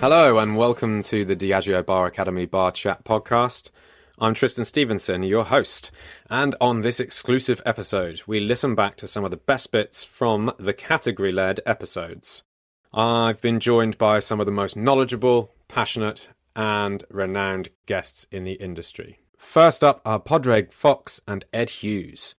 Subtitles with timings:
[0.00, 3.70] Hello, and welcome to the Diageo Bar Academy Bar Chat podcast.
[4.18, 5.90] I'm Tristan Stephenson, your host,
[6.28, 10.52] and on this exclusive episode, we listen back to some of the best bits from
[10.58, 12.44] the category led episodes.
[12.92, 18.52] I've been joined by some of the most knowledgeable, passionate, and renowned guests in the
[18.52, 19.20] industry.
[19.38, 22.34] First up are Padraig Fox and Ed Hughes.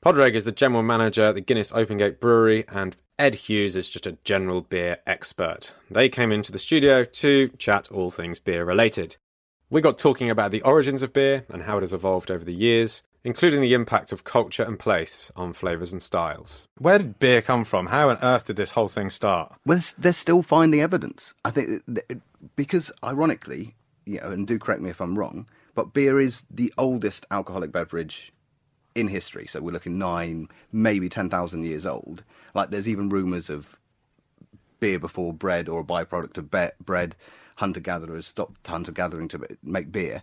[0.00, 3.88] Padraig is the general manager at the Guinness Open Gate Brewery, and Ed Hughes is
[3.88, 5.74] just a general beer expert.
[5.90, 9.16] They came into the studio to chat all things beer related.
[9.70, 12.54] We got talking about the origins of beer and how it has evolved over the
[12.54, 16.68] years, including the impact of culture and place on flavours and styles.
[16.78, 17.86] Where did beer come from?
[17.86, 19.52] How on earth did this whole thing start?
[19.66, 21.34] Well, they're still finding evidence.
[21.44, 21.82] I think
[22.54, 23.74] because, ironically,
[24.06, 27.72] you know, and do correct me if I'm wrong, but beer is the oldest alcoholic
[27.72, 28.32] beverage
[28.94, 29.48] in history.
[29.48, 32.22] So we're looking nine, maybe ten thousand years old.
[32.54, 33.78] Like there's even rumours of
[34.80, 37.16] beer before bread or a byproduct of be- bread.
[37.56, 40.22] Hunter gatherers stopped hunter gathering to make beer,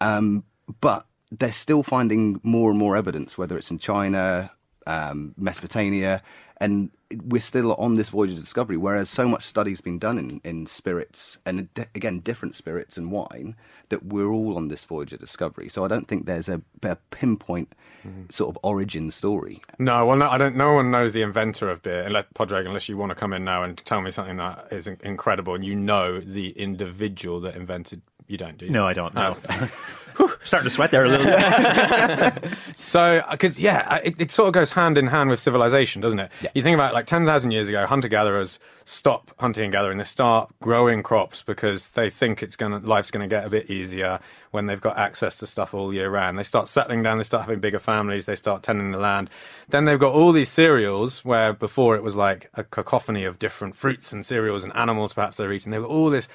[0.00, 0.44] um,
[0.80, 4.50] but they're still finding more and more evidence, whether it's in China,
[4.86, 6.22] um, Mesopotamia,
[6.58, 6.90] and
[7.24, 8.76] we're still on this voyage of discovery.
[8.76, 13.12] Whereas so much study's been done in, in spirits, and d- again, different spirits and
[13.12, 13.54] wine,
[13.88, 15.68] that we're all on this voyage of discovery.
[15.68, 17.74] So I don't think there's a, a pinpoint
[18.06, 18.24] mm-hmm.
[18.30, 19.62] sort of origin story.
[19.78, 20.56] No, well, no, I don't.
[20.56, 23.44] No one knows the inventor of beer, unless Padraig, unless you want to come in
[23.44, 28.02] now and tell me something that is incredible, and you know the individual that invented.
[28.26, 28.72] You don't, do you?
[28.72, 29.14] No, I don't.
[29.14, 29.36] No.
[29.48, 29.70] Oh.
[30.44, 32.52] Starting to sweat there a little bit.
[32.74, 36.02] So, uh, because yeah, uh, it, it sort of goes hand in hand with civilization,
[36.02, 36.30] doesn't it?
[36.54, 39.98] You think about like ten thousand years ago, hunter gatherers stop hunting and gathering.
[39.98, 44.20] They start growing crops because they think it's gonna life's gonna get a bit easier
[44.50, 46.38] when they've got access to stuff all year round.
[46.38, 47.18] They start settling down.
[47.18, 48.26] They start having bigger families.
[48.26, 49.30] They start tending the land.
[49.68, 53.74] Then they've got all these cereals where before it was like a cacophony of different
[53.74, 55.72] fruits and cereals and animals perhaps they're eating.
[55.72, 56.28] They've got all this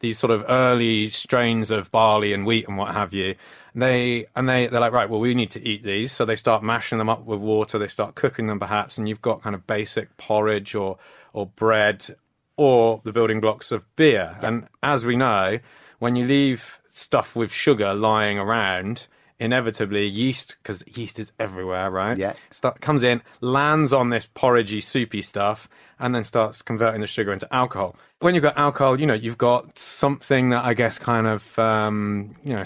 [0.00, 3.34] these sort of early strains of barley and wheat and what have you.
[3.74, 6.62] They and they they're like right, well we need to eat these, so they start
[6.62, 7.78] mashing them up with water.
[7.78, 10.98] They start cooking them perhaps, and you've got kind of basic porridge or
[11.32, 12.16] or bread
[12.56, 14.36] or the building blocks of beer.
[14.42, 15.60] And as we know,
[15.98, 19.06] when you leave stuff with sugar lying around.
[19.40, 22.18] Inevitably, yeast, because yeast is everywhere, right?
[22.18, 22.32] Yeah.
[22.50, 25.68] Start, comes in, lands on this porridgey, soupy stuff,
[25.98, 27.94] and then starts converting the sugar into alcohol.
[28.20, 32.34] When you've got alcohol, you know, you've got something that I guess kind of, um,
[32.42, 32.64] you know,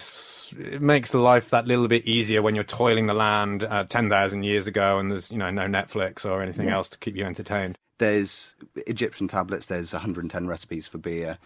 [0.59, 4.67] it makes life that little bit easier when you're toiling the land uh, 10,000 years
[4.67, 7.77] ago and there's, you know, no Netflix or anything else to keep you entertained.
[7.99, 8.55] There's
[8.87, 9.67] Egyptian tablets.
[9.67, 11.39] There's 110 recipes for beer,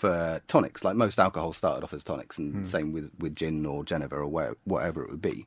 [0.00, 0.82] for tonics.
[0.82, 4.26] Like most alcohol started off as tonics, and same with, with gin or Geneva or
[4.26, 5.46] where, whatever it would be.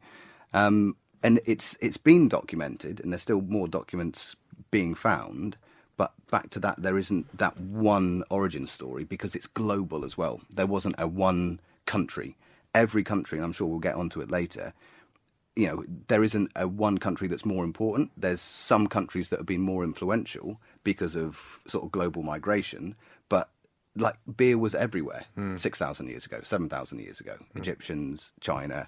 [0.53, 4.35] Um, and it's it's been documented, and there's still more documents
[4.69, 5.57] being found.
[5.97, 10.41] But back to that, there isn't that one origin story because it's global as well.
[10.53, 12.37] There wasn't a one country.
[12.75, 14.73] Every country, and I'm sure we'll get onto it later,
[15.55, 18.11] you know, there isn't a one country that's more important.
[18.17, 22.95] There's some countries that have been more influential because of sort of global migration,
[23.29, 23.49] but
[23.95, 25.25] like beer was everywhere
[25.57, 27.35] 6,000 years ago, 7,000 years ago.
[27.55, 28.87] Egyptians, China,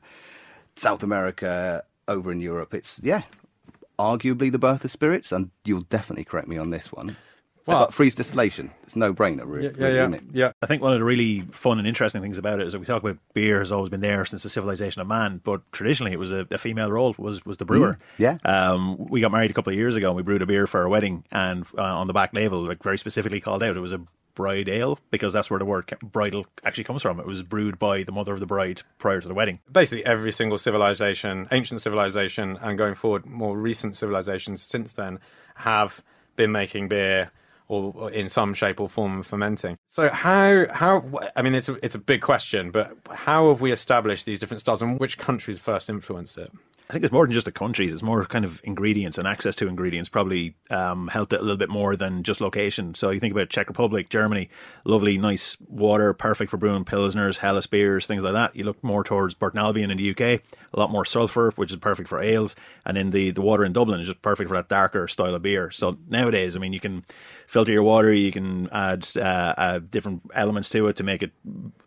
[0.75, 2.73] South America, over in Europe.
[2.73, 3.23] It's, yeah,
[3.97, 7.17] arguably the birth of spirits, and you'll definitely correct me on this one.
[7.65, 10.23] Well- but freeze distillation, it's no brainer, really, Yeah, yeah, isn't it?
[10.33, 10.51] yeah.
[10.61, 12.85] I think one of the really fun and interesting things about it is that we
[12.85, 16.19] talk about beer has always been there since the civilization of man, but traditionally it
[16.19, 17.97] was a, a female role was was the brewer.
[18.19, 18.37] yeah.
[18.45, 20.81] Um, we got married a couple of years ago and we brewed a beer for
[20.81, 23.93] our wedding, and uh, on the back label, like very specifically called out, it was
[23.93, 24.01] a
[24.35, 27.19] bride ale because that's where the word bridal actually comes from.
[27.19, 29.59] It was brewed by the mother of the bride prior to the wedding.
[29.71, 35.19] basically every single civilization, ancient civilization, and going forward, more recent civilizations since then
[35.55, 36.03] have
[36.35, 37.31] been making beer
[37.67, 39.77] or, in some shape or form fermenting.
[39.87, 43.71] So how how I mean it's a, it's a big question, but how have we
[43.71, 46.51] established these different styles and which countries first influenced it?
[46.87, 47.93] I think it's more than just the countries.
[47.93, 51.57] It's more kind of ingredients and access to ingredients probably um, helped it a little
[51.57, 52.93] bit more than just location.
[52.93, 54.49] So you think about Czech Republic, Germany,
[54.83, 58.55] lovely, nice water, perfect for brewing pilsners, Helles beers, things like that.
[58.55, 61.77] You look more towards Burton Albion in the UK, a lot more sulphur, which is
[61.77, 62.55] perfect for ales,
[62.85, 65.41] and then the the water in Dublin is just perfect for that darker style of
[65.41, 65.71] beer.
[65.71, 67.03] So nowadays, I mean, you can
[67.47, 71.31] filter your water, you can add uh, uh, different elements to it to make it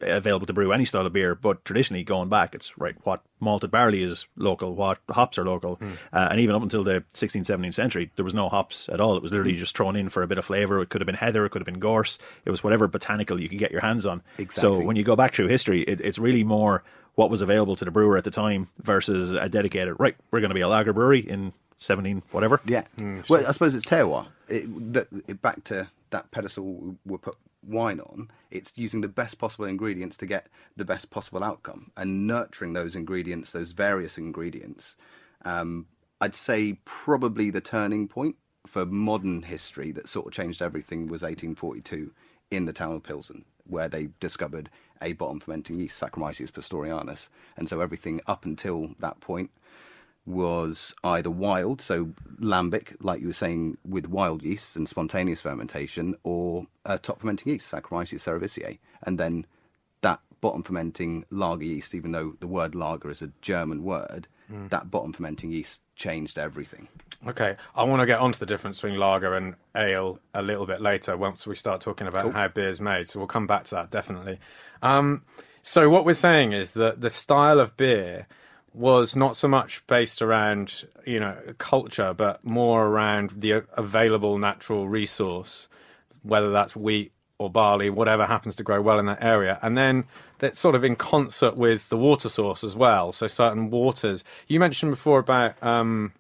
[0.00, 1.36] available to brew any style of beer.
[1.36, 5.76] But traditionally, going back, it's right what malted barley is local, what hops are local,
[5.76, 5.92] hmm.
[6.12, 9.16] uh, and even up until the 16th, 17th century, there was no hops at all.
[9.16, 9.58] It was literally hmm.
[9.58, 10.80] just thrown in for a bit of flavour.
[10.82, 12.18] It could have been heather, it could have been gorse.
[12.44, 14.22] It was whatever botanical you could get your hands on.
[14.38, 14.60] Exactly.
[14.60, 16.82] So when you go back through history, it, it's really more
[17.14, 19.96] what was available to the brewer at the time versus a dedicated.
[19.98, 22.60] Right, we're going to be a lager brewery in 17 whatever.
[22.64, 22.84] Yeah.
[22.96, 23.20] Hmm.
[23.28, 24.26] well, I suppose it's terroir.
[24.48, 29.08] It, that, it, back to that pedestal we were put wine on, it's using the
[29.08, 34.18] best possible ingredients to get the best possible outcome and nurturing those ingredients, those various
[34.18, 34.96] ingredients.
[35.44, 35.86] Um,
[36.20, 41.22] I'd say probably the turning point for modern history that sort of changed everything was
[41.22, 42.12] 1842
[42.50, 44.70] in the town of Pilsen, where they discovered
[45.00, 47.28] a bottom fermenting yeast, Saccharomyces pastorianus.
[47.56, 49.50] And so everything up until that point
[50.28, 56.14] was either wild, so lambic, like you were saying, with wild yeasts and spontaneous fermentation,
[56.22, 58.78] or a top fermenting yeast, Saccharomyces cerevisiae.
[59.02, 59.46] And then
[60.02, 64.68] that bottom fermenting lager yeast, even though the word lager is a German word, mm.
[64.68, 66.88] that bottom fermenting yeast changed everything.
[67.26, 70.82] Okay, I want to get onto the difference between lager and ale a little bit
[70.82, 72.32] later once we start talking about cool.
[72.32, 73.08] how beer is made.
[73.08, 74.38] So we'll come back to that definitely.
[74.82, 75.22] Um,
[75.62, 78.26] so what we're saying is that the style of beer
[78.74, 84.88] was not so much based around you know culture, but more around the available natural
[84.88, 85.68] resource,
[86.22, 90.04] whether that's wheat or barley, whatever happens to grow well in that area, and then
[90.38, 93.12] that's sort of in concert with the water source as well.
[93.12, 94.24] So certain waters.
[94.46, 96.12] You mentioned before about um,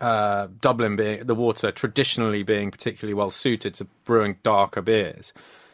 [0.00, 5.32] uh, Dublin being the water traditionally being particularly well suited to brewing darker beers.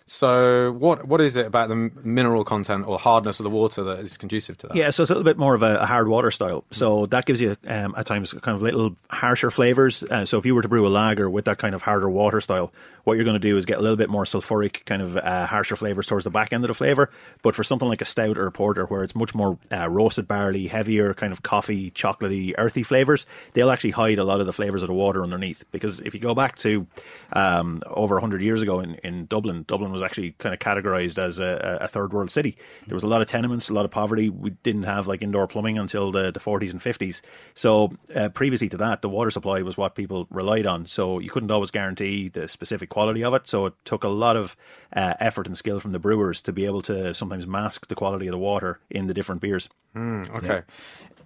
[0.08, 3.98] So, what what is it about the mineral content or hardness of the water that
[3.98, 4.76] is conducive to that?
[4.76, 6.62] Yeah, so it's a little bit more of a, a hard water style.
[6.70, 10.04] So that gives you um, at times kind of little harsher flavors.
[10.04, 12.40] Uh, so if you were to brew a lager with that kind of harder water
[12.40, 12.72] style,
[13.02, 15.46] what you're going to do is get a little bit more sulfuric, kind of uh,
[15.46, 17.10] harsher flavors towards the back end of the flavor.
[17.42, 20.28] But for something like a stout or a porter, where it's much more uh, roasted
[20.28, 24.52] barley, heavier, kind of coffee, chocolatey, earthy flavors, they'll actually hide a lot of the
[24.52, 25.64] flavors of the water underneath.
[25.72, 26.86] Because if you go back to
[27.32, 31.38] um, over hundred years ago in, in Dublin, Dublin was actually kind of categorized as
[31.38, 32.56] a, a, third world city.
[32.86, 34.28] There was a lot of tenements, a lot of poverty.
[34.28, 37.20] We didn't have like indoor plumbing until the, the 40s and 50s.
[37.54, 40.86] So uh, previously to that, the water supply was what people relied on.
[40.86, 43.48] So you couldn't always guarantee the specific quality of it.
[43.48, 44.56] So it took a lot of
[44.94, 48.26] uh, effort and skill from the brewers to be able to sometimes mask the quality
[48.26, 49.68] of the water in the different beers.
[49.94, 50.46] Mm, okay.
[50.46, 50.60] Yeah.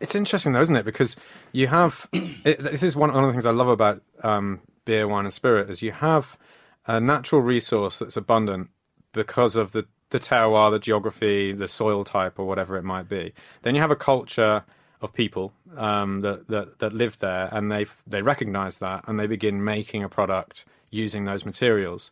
[0.00, 0.84] It's interesting though, isn't it?
[0.84, 1.16] Because
[1.52, 5.06] you have it, this is one, one of the things I love about um, beer,
[5.06, 6.38] wine, and spirit is you have
[6.86, 8.70] a natural resource that's abundant
[9.12, 13.32] because of the the terroir, the geography, the soil type, or whatever it might be.
[13.62, 14.64] Then you have a culture
[15.00, 19.26] of people um, that, that that live there, and they they recognise that, and they
[19.26, 22.10] begin making a product using those materials.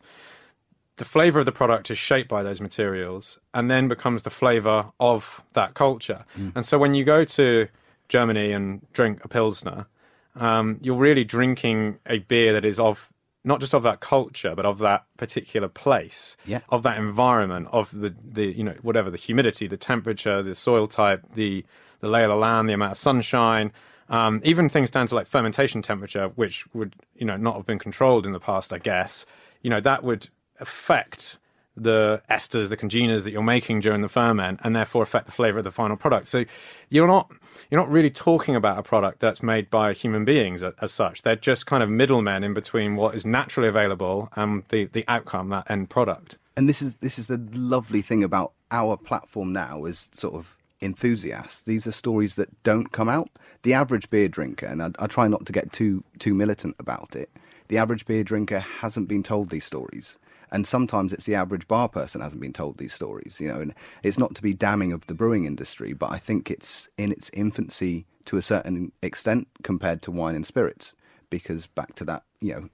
[0.95, 4.91] The flavour of the product is shaped by those materials, and then becomes the flavour
[4.99, 6.25] of that culture.
[6.37, 6.53] Mm.
[6.55, 7.67] And so, when you go to
[8.07, 9.87] Germany and drink a pilsner,
[10.35, 13.11] um, you're really drinking a beer that is of
[13.43, 16.59] not just of that culture, but of that particular place, yeah.
[16.69, 20.87] of that environment, of the, the you know whatever the humidity, the temperature, the soil
[20.87, 21.65] type, the
[21.99, 23.71] the lay of the land, the amount of sunshine,
[24.09, 27.79] um, even things down to like fermentation temperature, which would you know not have been
[27.79, 29.25] controlled in the past, I guess.
[29.61, 31.37] You know that would affect
[31.77, 35.59] the esters, the congeners that you're making during the ferment, and therefore affect the flavor
[35.59, 36.27] of the final product.
[36.27, 36.43] So
[36.89, 37.31] you're not
[37.69, 41.21] you're not really talking about a product that's made by human beings as, such.
[41.21, 45.49] They're just kind of middlemen in between what is naturally available and the, the outcome,
[45.49, 46.37] that end product.
[46.57, 50.57] And this is this is the lovely thing about our platform now is sort of
[50.81, 51.61] enthusiasts.
[51.61, 53.29] These are stories that don't come out.
[53.63, 57.15] The average beer drinker, and I, I try not to get too too militant about
[57.15, 57.29] it.
[57.67, 60.17] The average beer drinker hasn't been told these stories
[60.51, 63.73] and sometimes it's the average bar person hasn't been told these stories you know and
[64.03, 67.29] it's not to be damning of the brewing industry but i think it's in its
[67.33, 70.93] infancy to a certain extent compared to wine and spirits
[71.29, 72.69] because back to that you know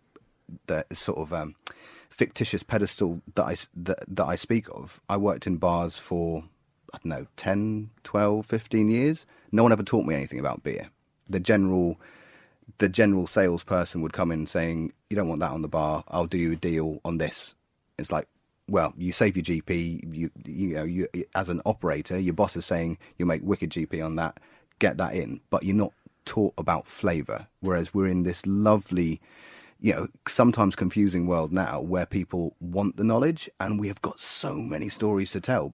[0.68, 1.56] the sort of um,
[2.10, 6.44] fictitious pedestal that I, that, that I speak of I worked in bars for
[6.94, 10.92] I don't know 10 12 15 years no one ever taught me anything about beer
[11.28, 11.98] the general
[12.78, 16.04] the general salesperson would come in saying, "You don't want that on the bar.
[16.08, 17.54] I'll do you a deal on this."
[17.98, 18.28] It's like,
[18.68, 20.16] well, you save your GP.
[20.16, 24.04] You you know, you as an operator, your boss is saying you make wicked GP
[24.04, 24.40] on that.
[24.80, 25.94] Get that in, but you're not
[26.26, 27.48] taught about flavour.
[27.60, 29.22] Whereas we're in this lovely,
[29.80, 34.20] you know, sometimes confusing world now where people want the knowledge, and we have got
[34.20, 35.72] so many stories to tell.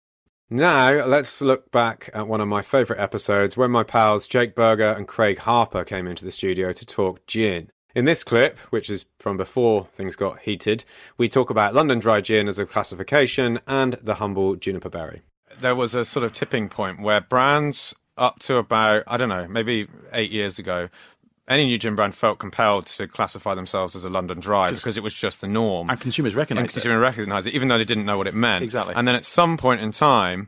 [0.53, 4.91] Now, let's look back at one of my favourite episodes when my pals Jake Burger
[4.91, 7.71] and Craig Harper came into the studio to talk gin.
[7.93, 10.86] In this clip, which is from before things got heated,
[11.17, 15.21] we talk about London Dry Gin as a classification and the humble juniper berry.
[15.60, 19.48] There was a sort of tipping point where brands up to about, I don't know,
[19.48, 20.89] maybe eight years ago,
[21.48, 25.03] any new gin brand felt compelled to classify themselves as a London Dry because it
[25.03, 25.89] was just the norm.
[25.89, 26.74] And consumers recognised it.
[26.74, 28.63] consumers recognised it, even though they didn't know what it meant.
[28.63, 28.93] Exactly.
[28.95, 30.48] And then at some point in time,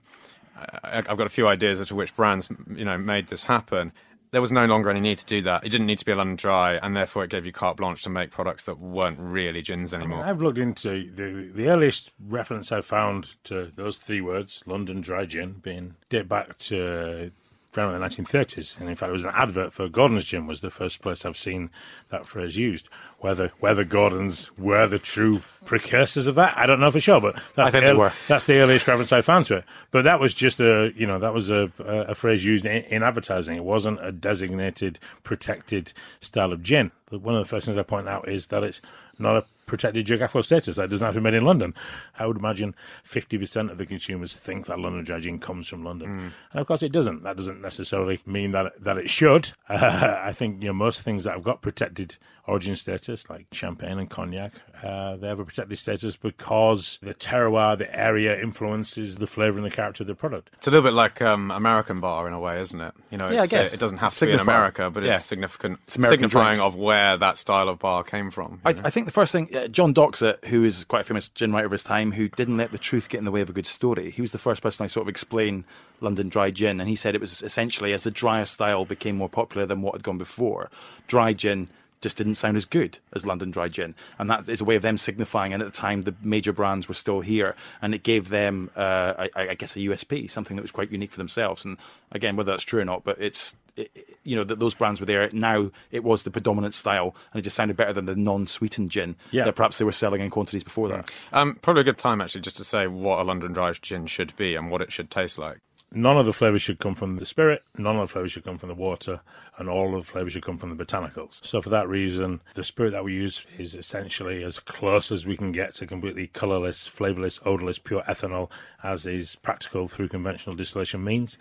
[0.83, 3.91] I've got a few ideas as to which brands, you know, made this happen
[4.33, 5.63] there was no longer any need to do that.
[5.63, 8.01] It didn't need to be a London Dry, and therefore it gave you carte blanche
[8.01, 10.25] to make products that weren't really gins anymore.
[10.25, 15.25] I've looked into the the earliest reference I found to those three words, London Dry
[15.25, 17.31] Gin, being date back to
[17.77, 20.69] around the 1930s, and in fact, it was an advert for Gordon's Gin was the
[20.69, 21.69] first place I've seen
[22.09, 22.89] that phrase used.
[23.19, 27.35] Whether whether Gordon's were the true precursors of that, I don't know for sure, but
[27.55, 28.11] that's, think the, they were.
[28.27, 29.65] that's the earliest reference I found to it.
[29.91, 32.83] But that was just a you know that was a a, a phrase used in,
[32.83, 33.55] in advertising.
[33.55, 36.91] It wasn't a designated protected style of gin.
[37.09, 38.81] But One of the first things I point out is that it's
[39.19, 40.77] not a protected geographical status.
[40.77, 41.74] That doesn't have to be made in London.
[42.20, 46.34] I would imagine 50% of the consumers think that London Dry Gin comes from London.
[46.51, 47.24] And of course it doesn't.
[47.24, 49.51] That doesn't necessarily mean that that it should.
[49.70, 54.10] I think you know most things that have got protected origin status, like champagne and
[54.10, 54.51] cognac,
[54.84, 59.65] uh, they have a protected status because the terroir, the area influences the flavour and
[59.65, 60.50] the character of the product.
[60.55, 62.93] It's a little bit like um, American bar in a way, isn't it?
[63.12, 63.74] You know, Yeah, I uh, guess.
[63.74, 65.15] it doesn't have to be in America, but Yeah.
[65.15, 66.60] it's significant, It's signifying drinks.
[66.62, 68.60] of where that style of bar came from.
[68.65, 68.72] I.
[68.72, 71.65] I think the first thing, uh, John Doxat, who is quite a famous gin writer
[71.65, 73.65] of his time, who didn't let the truth get in the way of a good
[73.65, 75.65] story, he was the first person I sort of explain
[76.01, 79.29] London dry gin, and he said it was essentially as the drier style became more
[79.29, 80.69] popular than what had gone before,
[81.07, 81.69] dry gin
[82.01, 84.81] just didn't sound as good as London dry gin, and that is a way of
[84.81, 85.53] them signifying.
[85.53, 89.27] And at the time, the major brands were still here, and it gave them, uh,
[89.36, 91.63] I, I guess, a USP, something that was quite unique for themselves.
[91.63, 91.77] And
[92.12, 94.99] again, whether that's true or not, but it's it, it- you know that those brands
[94.99, 95.29] were there.
[95.33, 99.15] Now it was the predominant style, and it just sounded better than the non-sweetened gin
[99.31, 99.43] Yeah.
[99.45, 101.11] that perhaps they were selling in quantities before that.
[101.33, 104.35] Um, probably a good time actually just to say what a London Dry gin should
[104.37, 105.57] be and what it should taste like.
[105.95, 108.57] None of the flavours should come from the spirit, none of the flavours should come
[108.57, 109.21] from the water,
[109.59, 111.45] and all of the flavours should come from the botanicals.
[111.45, 115.37] So, for that reason, the spirit that we use is essentially as close as we
[115.37, 118.49] can get to completely colourless, flavourless, odourless, pure ethanol,
[118.81, 121.37] as is practical through conventional distillation means.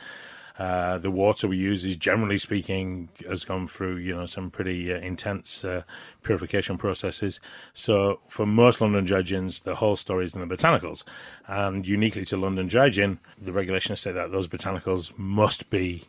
[0.59, 4.93] Uh, the water we use is generally speaking has gone through you know some pretty
[4.93, 5.83] uh, intense uh,
[6.23, 7.41] purification processes.
[7.73, 11.05] So for most London dry gins, the whole story is in the botanicals,
[11.47, 16.05] and uniquely to London dry gin, the regulations say that those botanicals must be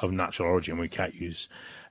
[0.00, 0.78] of natural origin.
[0.78, 1.48] We can't use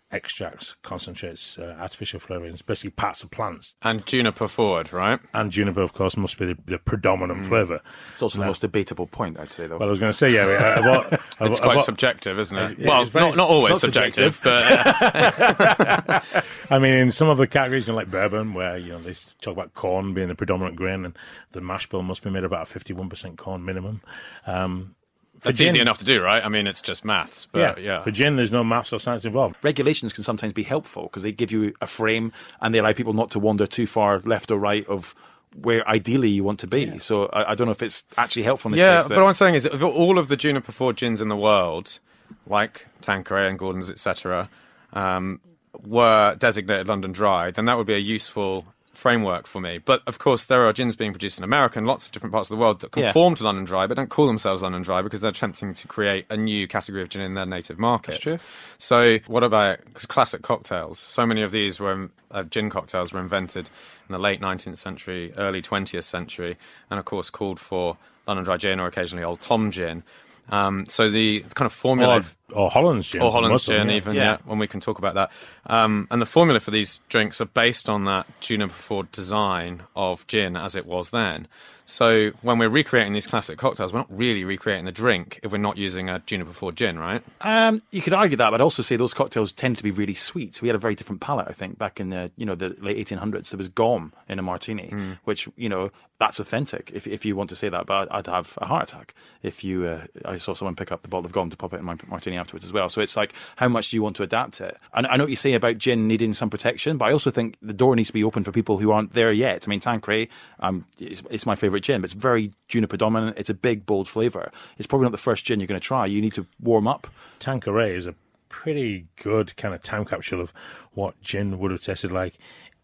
[0.10, 3.74] extracts, concentrates, uh, artificial flavourings, basically parts of plants.
[3.82, 5.20] And juniper forward, right?
[5.34, 7.82] And juniper, of course, must be the, the predominant flavour.
[8.14, 9.78] It's also the most debatable point, I'd say, though.
[9.78, 12.58] Well, I was going to say, yeah, of what, It's of quite what- subjective, isn't
[12.58, 12.80] it?
[12.80, 17.12] Yeah, well, it's very- not, not always it's not subjective, but uh, I mean, in
[17.12, 20.14] some of the categories, you know, like bourbon, where you know they talk about corn
[20.14, 21.18] being the predominant grain, and
[21.52, 24.02] the mash bill must be made about a fifty-one percent corn minimum.
[24.46, 24.96] Um,
[25.40, 26.44] for it's gin- easy enough to do, right?
[26.44, 27.48] I mean, it's just maths.
[27.54, 28.02] Yeah, But yeah.
[28.02, 29.56] For gin, there's no maths or science involved.
[29.64, 33.14] regulations can sometimes be helpful because they give you a frame and they allow people
[33.14, 35.14] not to wander too far left or right of
[35.56, 37.00] where ideally you want to be.
[37.00, 39.08] So I, I don't know if it's actually helpful in this Yeah, case.
[39.08, 42.00] but what I'm saying is, of all of the juniper forward gins in the world,
[42.46, 44.50] like Tanqueray and Gordon's, etc.,
[44.94, 45.40] um,
[45.86, 48.66] were designated London Dry, then that would be a useful
[48.98, 49.78] framework for me.
[49.78, 52.50] But of course, there are gins being produced in America and lots of different parts
[52.50, 53.04] of the world that Yeah.
[53.06, 56.26] conform to London Dry, but don't call themselves London Dry because they're attempting to create
[56.32, 58.36] a new category of gin in their native markets.
[58.80, 60.98] So, what about classic cocktails?
[61.00, 63.70] So many of these were uh, gin cocktails were invented
[64.10, 66.58] in the late 19th century, early 20th century,
[66.90, 70.04] and of course called for London Dry gin or occasionally Old Tom gin.
[70.50, 72.24] Um, so the kind of formula,
[72.54, 73.22] Or, or Holland's gin.
[73.22, 73.96] or Holland's most them, gin, yeah.
[73.96, 74.24] even Yeah.
[74.24, 74.38] yeah.
[74.46, 75.32] when we can talk about that.
[75.66, 80.26] Um, and the formula for these drinks are based on that juniper forward design of
[80.28, 81.48] gin as it was then.
[81.90, 85.58] So when we're recreating these classic cocktails, we're not really recreating the drink if we're
[85.58, 87.24] not using a juniper forward gin, right?
[87.40, 90.14] Um, you could argue that, but I'd also say those cocktails tend to be really
[90.14, 90.56] sweet.
[90.56, 92.76] So we had a very different palate, I think, back in the you know the
[92.82, 93.52] late 1800s.
[93.52, 95.90] There was gomme in a martini, which you know
[96.20, 96.92] that's authentic.
[96.94, 99.86] If if you want to say that, but I'd have a heart attack if you.
[99.86, 101.96] Uh, I saw someone pick up the bottle of gomme to pop it in my
[102.08, 102.90] martini afterwards as well.
[102.90, 104.78] So it's like, how much do you want to adapt it?
[104.94, 107.56] And I know what you say about gin needing some protection, but I also think
[107.62, 109.64] the door needs to be open for people who aren't there yet.
[109.66, 110.28] I mean, Tanqueray,
[110.60, 113.38] um, it's, it's my favourite gin, but it's very juniper dominant.
[113.38, 114.52] It's a big, bold flavour.
[114.78, 116.06] It's probably not the first gin you're going to try.
[116.06, 117.08] You need to warm up.
[117.40, 118.16] Tanqueray is a
[118.50, 120.54] pretty good kind of time capsule of
[120.94, 122.38] what gin would have tasted like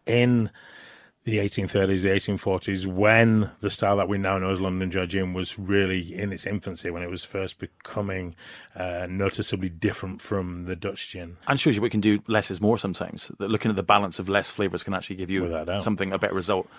[0.05, 0.49] in
[1.25, 5.33] the 1830s, the 1840s, when the style that we now know as London Dry Gin
[5.33, 8.35] was really in its infancy, when it was first becoming
[8.75, 11.37] uh, noticeably different from the Dutch gin.
[11.47, 13.31] and shows you we can do less is more sometimes.
[13.39, 15.45] That looking at the balance of less flavors can actually give you
[15.79, 16.69] something a better result.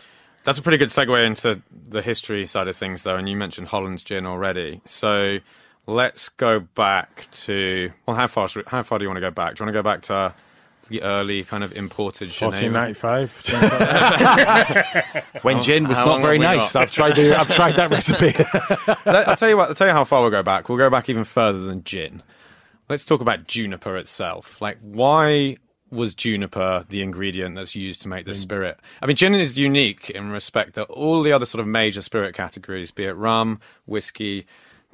[0.45, 3.17] That's a pretty good segue into the history side of things, though.
[3.17, 4.81] And you mentioned Holland's gin already.
[4.85, 5.39] So
[5.87, 8.49] let's go back to well, how far?
[8.67, 9.57] How far do you want to go back?
[9.57, 10.35] Do you want to go back to
[10.89, 12.49] the early kind of imported gin?
[12.49, 15.43] 1495.
[15.43, 16.77] When gin was how not very nice.
[16.77, 18.33] I've tried the, I've tried that recipe.
[19.11, 19.71] Let- I'll tell you what.
[19.71, 20.69] I'll tell you how far we'll go back.
[20.69, 22.23] We'll go back even further than gin.
[22.89, 24.61] let's talk about juniper itself.
[24.61, 25.57] Like, why
[25.95, 28.79] was juniper the ingredient that's used to make this spirit?
[29.01, 32.35] I mean, gin is unique in respect that all the other sort of major spirit
[32.35, 34.47] categories, be it rum, whiskey,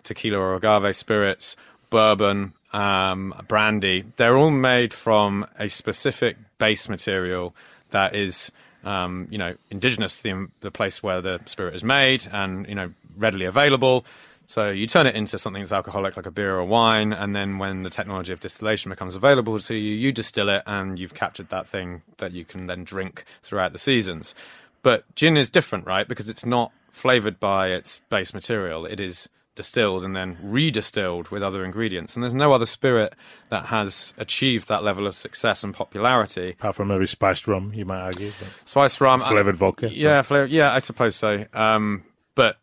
[0.03, 1.57] tequila or agave spirits,
[1.91, 7.55] bourbon, um, brandy, they're all made from a specific base material
[7.91, 8.53] that is,
[8.85, 12.75] um, you know, indigenous to the, the place where the spirit is made and, you
[12.75, 14.05] know, readily available.
[14.51, 17.59] So you turn it into something that's alcoholic, like a beer or wine, and then
[17.59, 21.51] when the technology of distillation becomes available to you, you distill it, and you've captured
[21.51, 24.35] that thing that you can then drink throughout the seasons.
[24.83, 26.09] But gin is different, right?
[26.09, 28.87] Because it's not flavored by its base material.
[28.87, 32.17] It is distilled and then redistilled with other ingredients.
[32.17, 33.15] And there's no other spirit
[33.51, 36.57] that has achieved that level of success and popularity.
[36.59, 38.33] Apart from maybe spiced rum, you might argue.
[38.33, 39.95] Spiced Spice rum, Flavoured vodka.
[39.95, 41.47] yeah, flavor, yeah, I suppose so.
[41.53, 42.03] Um,
[42.35, 42.57] but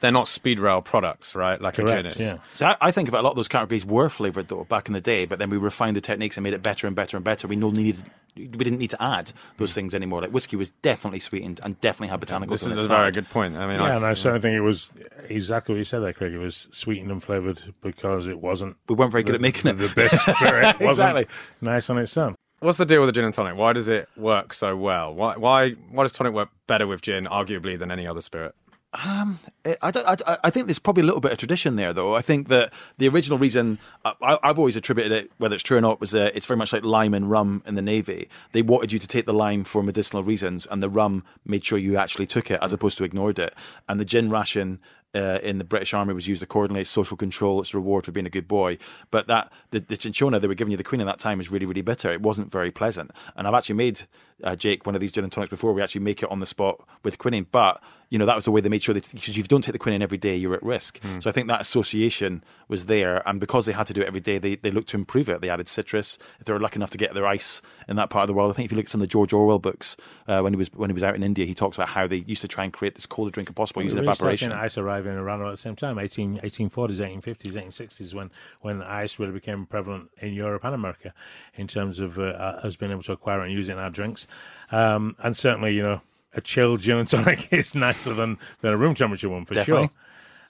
[0.00, 1.60] they're not speed rail products, right?
[1.60, 2.38] Like a gin yeah.
[2.52, 4.94] So I, I think about a lot of those categories were flavoured though back in
[4.94, 7.24] the day, but then we refined the techniques and made it better and better and
[7.24, 7.48] better.
[7.48, 8.02] We no needed,
[8.36, 10.20] we didn't need to add those things anymore.
[10.20, 12.84] Like whiskey was definitely sweetened and definitely had botanicals This is it.
[12.84, 13.56] a very good point.
[13.56, 14.92] I mean, Yeah, I've- and I certainly think it was
[15.28, 16.32] exactly what you said there, Craig.
[16.34, 18.76] It was sweetened and flavoured because it wasn't.
[18.88, 19.74] We weren't very good at making it.
[19.78, 20.82] The best spirit wasn't
[21.18, 21.26] Exactly.
[21.60, 22.34] nice on its own.
[22.60, 23.54] What's the deal with the gin and tonic?
[23.56, 25.14] Why does it work so well?
[25.14, 28.54] Why why why does tonic work better with gin, arguably, than any other spirit?
[28.92, 31.92] Um, eh, I, don't, I, I think there's probably a little bit of tradition there,
[31.92, 32.14] though.
[32.14, 35.80] I think that the original reason I, I've always attributed it, whether it's true or
[35.80, 38.28] not, was it's very much like lime and rum in the navy.
[38.52, 41.78] They wanted you to take the lime for medicinal reasons, and the rum made sure
[41.78, 43.54] you actually took it as opposed to ignored it.
[43.88, 44.80] And the gin ration.
[45.16, 46.82] Uh, in the British Army was used accordingly.
[46.82, 47.60] It's social control.
[47.62, 48.76] It's a reward for being a good boy.
[49.10, 51.50] But that the, the cinchona they were giving you the quinine at that time was
[51.50, 52.12] really really bitter.
[52.12, 53.10] It wasn't very pleasant.
[53.34, 54.02] And I've actually made
[54.44, 55.72] uh, Jake one of these gin and tonics before.
[55.72, 58.50] We actually make it on the spot with quinine, but you know that was the
[58.52, 60.54] way they made sure that because if you don't take the quinine every day, you're
[60.54, 61.00] at risk.
[61.20, 64.20] So I think that association was there, and because they had to do it every
[64.20, 65.40] day, they, they looked to improve it.
[65.40, 66.18] They added citrus.
[66.38, 68.50] If they were lucky enough to get their ice in that part of the world,
[68.50, 69.96] I think if you look at some of the George Orwell books
[70.28, 72.18] uh, when he was when he was out in India, he talks about how they
[72.18, 74.52] used to try and create this coldest drink possible using evaporation.
[74.52, 79.32] ice arriving around about the same time, 18, 1840s, 1850s, 1860s, when, when ice really
[79.32, 81.14] became prevalent in Europe and America
[81.54, 84.26] in terms of uh, us being able to acquire and use it in our drinks.
[84.70, 86.00] Um, and certainly, you know,
[86.34, 89.90] a chilled gin and tonic is nicer than, than a room temperature one for Definitely.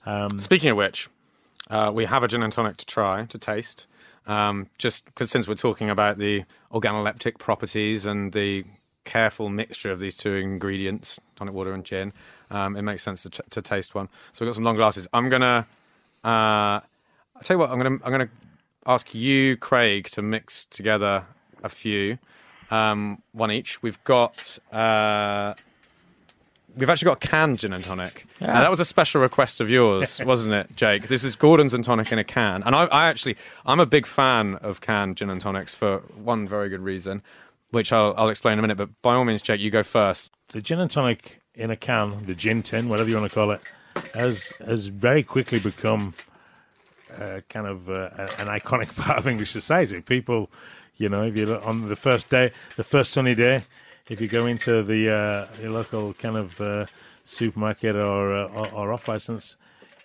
[0.05, 0.31] sure.
[0.39, 1.09] Speaking of which,
[1.71, 3.87] uh, we have a gin and tonic to try to taste.
[4.27, 8.65] Um, just because since we're talking about the organoleptic properties and the
[9.05, 12.13] careful mixture of these two ingredients, tonic water and gin,
[12.51, 14.09] um, it makes sense to, t- to taste one.
[14.33, 15.07] So we've got some long glasses.
[15.13, 15.67] I'm gonna,
[16.25, 18.29] uh, I'll tell you what, I'm gonna, I'm gonna
[18.87, 21.25] ask you, Craig, to mix together
[21.63, 22.19] a few,
[22.71, 23.83] um, one each.
[23.83, 24.59] We've got.
[24.73, 25.55] Uh,
[26.79, 28.27] We've actually got canned gin and tonic.
[28.39, 31.09] Now, that was a special request of yours, wasn't it, Jake?
[31.09, 32.63] This is Gordon's and tonic in a can.
[32.65, 36.47] And I, I actually, I'm a big fan of canned gin and tonics for one
[36.47, 37.23] very good reason,
[37.71, 38.77] which I'll, I'll explain in a minute.
[38.77, 40.31] But by all means, Jake, you go first.
[40.49, 43.51] The gin and tonic in a can, the gin tin, whatever you want to call
[43.51, 43.61] it,
[44.15, 46.15] has has very quickly become
[47.19, 50.01] uh, kind of uh, an iconic part of English society.
[50.01, 50.51] People,
[50.97, 53.65] you know, if you look on the first day, the first sunny day,
[54.09, 56.87] if you go into the uh, local kind of uh,
[57.25, 59.57] supermarket or, uh, or or off license,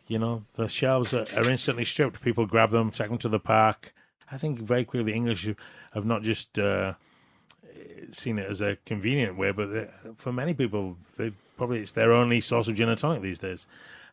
[0.08, 2.22] you know, the shelves are, are instantly stripped.
[2.22, 3.94] People grab them, take them to the park.
[4.32, 5.48] I think very quickly English
[5.94, 6.94] have not just uh,
[8.12, 9.70] seen it as a convenient way, but
[10.18, 13.68] for many people, they probably it's their only source of gin and tonic these days.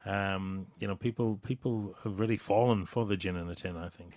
[0.05, 3.77] Um, you know, people people have really fallen for the gin in a tin.
[3.77, 4.15] I think,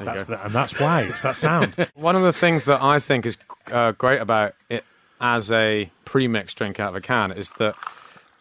[0.00, 1.74] that's the, and that's why it's that sound.
[1.94, 3.36] One of the things that I think is
[3.70, 4.84] uh, great about it
[5.20, 7.74] as a pre-mixed drink out of a can is that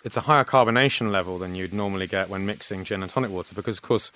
[0.03, 3.53] it's a higher carbonation level than you'd normally get when mixing gin and tonic water
[3.53, 4.11] because, of course,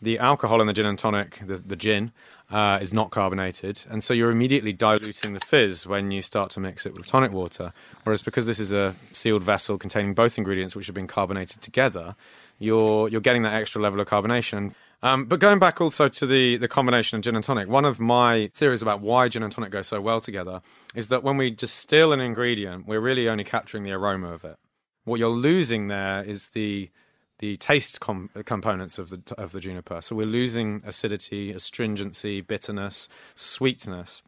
[0.00, 2.12] the alcohol in the gin and tonic, the, the gin,
[2.50, 6.60] uh, is not carbonated, and so you're immediately diluting the fizz when you start to
[6.60, 7.72] mix it with tonic water.
[8.04, 12.16] Whereas because this is a sealed vessel containing both ingredients which have been carbonated together,
[12.58, 14.74] you're you're getting that extra level of carbonation.
[15.02, 18.00] Um, but going back also to the the combination of gin and tonic, one of
[18.00, 20.62] my theories about why gin and tonic go so well together
[20.94, 24.56] is that when we distill an ingredient, we're really only capturing the aroma of it.
[25.04, 26.90] What you're losing there is the
[27.38, 30.00] the taste com- components of the of the juniper.
[30.00, 34.22] So we're losing acidity, astringency, bitterness, sweetness.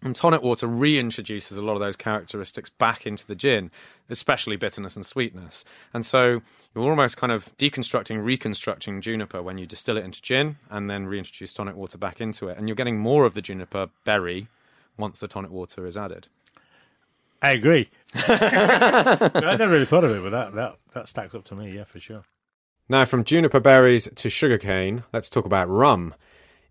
[0.00, 3.72] And tonic water reintroduces a lot of those characteristics back into the gin,
[4.08, 5.64] especially bitterness and sweetness.
[5.92, 6.42] And so
[6.72, 11.06] you're almost kind of deconstructing, reconstructing juniper when you distill it into gin and then
[11.06, 12.56] reintroduce tonic water back into it.
[12.56, 14.46] And you're getting more of the juniper berry
[14.96, 16.28] once the tonic water is added.
[17.42, 17.88] I agree.
[18.14, 21.72] I never really thought of it, but that that that stacks up to me.
[21.72, 22.24] Yeah, for sure.
[22.90, 26.14] Now, from juniper berries to sugarcane, let's talk about rum.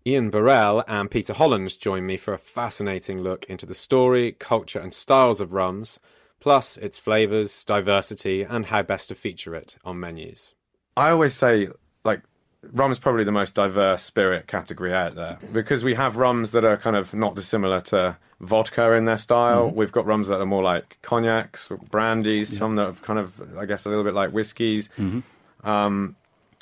[0.04, 4.80] Ian Burrell and Peter Holland join me for a fascinating look into the story, culture,
[4.80, 6.00] and styles of rums,
[6.40, 10.54] plus its flavours, diversity, and how best to feature it on menus.
[10.96, 11.68] I always say,
[12.02, 12.22] like,
[12.72, 16.64] rum is probably the most diverse spirit category out there because we have rums that
[16.64, 19.68] are kind of not dissimilar to vodka in their style.
[19.68, 19.76] Mm-hmm.
[19.76, 23.66] We've got rums that are more like cognacs, brandies, some that are kind of, I
[23.66, 24.88] guess, a little bit like whiskies.
[24.98, 25.20] Mm-hmm.
[25.64, 26.16] Um,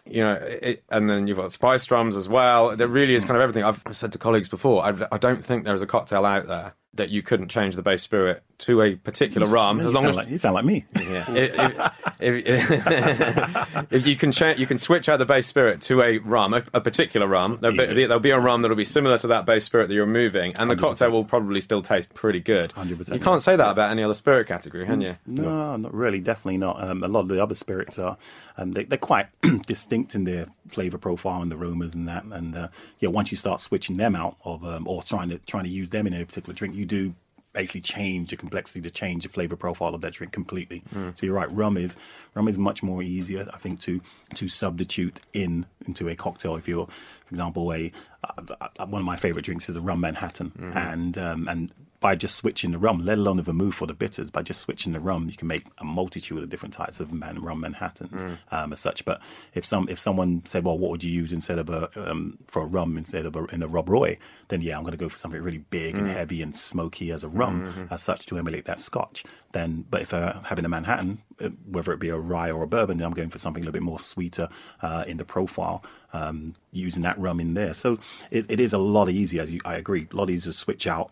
[0.08, 2.76] you know, it, and then you've got spice rums as well.
[2.76, 3.64] There really is kind of everything.
[3.64, 6.74] I've said to colleagues before, I, I don't think there is a cocktail out there
[6.96, 10.10] that you couldn't change the base spirit to a particular rum you, as long sound
[10.10, 10.84] as like, you sound like me.
[10.96, 11.92] yeah.
[12.18, 16.18] if, if, if you can cha- you can switch out the base spirit to a
[16.18, 17.58] rum, a, a particular rum.
[17.60, 20.06] There'll be, there'll be a rum that'll be similar to that base spirit that you're
[20.06, 22.72] moving, and the cocktail will probably still taste pretty good.
[22.72, 25.16] 100%, You can't say that about any other spirit category, can you?
[25.26, 26.20] No, not really.
[26.20, 26.82] Definitely not.
[26.82, 28.16] Um, a lot of the other spirits are
[28.56, 29.26] um, they, they're quite
[29.66, 32.24] distinct in their flavor profile and the aromas and that.
[32.24, 32.68] And uh,
[33.00, 35.90] yeah, once you start switching them out of um, or trying to trying to use
[35.90, 37.14] them in a particular drink, you do
[37.52, 40.84] basically change the complexity to change the flavor profile of that drink completely.
[41.14, 41.50] So you're right.
[41.50, 41.96] Rum is
[42.34, 44.02] rum is much more easier, I think, to
[44.34, 46.56] to substitute in into a cocktail.
[46.56, 46.86] If you're,
[47.26, 47.92] for example, a
[48.24, 52.36] uh, one of my favorite drinks is a rum Manhattan, and um, and by just
[52.36, 55.28] switching the rum, let alone the vermouth or the bitters, by just switching the rum,
[55.28, 59.04] you can make a multitude of different types of man, rum Manhattans um, as such.
[59.04, 59.20] But
[59.54, 62.62] if some if someone said, well, what would you use instead of a um, for
[62.62, 65.08] a rum instead of a, in a Rob Roy, then yeah, I'm going to go
[65.08, 68.66] for something really big and heavy and smoky as a rum as such to emulate
[68.66, 69.24] that Scotch.
[69.56, 72.66] Then, but if I'm having a Manhattan, uh, whether it be a rye or a
[72.66, 74.50] bourbon, then I'm going for something a little bit more sweeter
[74.82, 77.72] uh, in the profile, um, using that rum in there.
[77.72, 77.98] So
[78.30, 79.40] it, it is a lot easier.
[79.40, 81.10] As you, I agree, a lot easier to switch out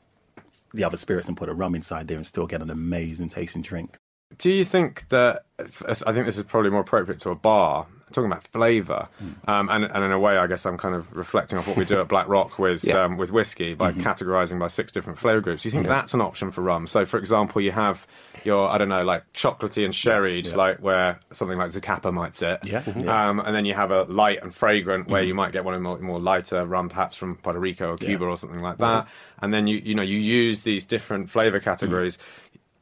[0.75, 3.63] the other spirits and put a rum inside there and still get an amazing tasting
[3.63, 3.97] drink.
[4.37, 5.47] Do you think that?
[5.59, 7.87] I think this is probably more appropriate to a bar.
[8.15, 9.09] Talking about flavour,
[9.49, 11.85] um, and, and in a way, I guess I'm kind of reflecting off what we
[11.85, 15.65] do at Black Rock with um, with whiskey by categorising by six different flavour groups.
[15.65, 16.87] Do you think that's an option for rum?
[16.87, 18.07] So, for example, you have
[18.45, 22.61] your I don't know, like chocolatey and sherried, like where something like Zacapa might sit.
[22.65, 23.09] Yeah, Mhm.
[23.09, 25.83] Um, and then you have a light and fragrant where you might get one of
[25.83, 29.09] more, more lighter rum, perhaps from Puerto Rico or Cuba or something like that.
[29.43, 32.17] And then you you know you use these different flavour categories.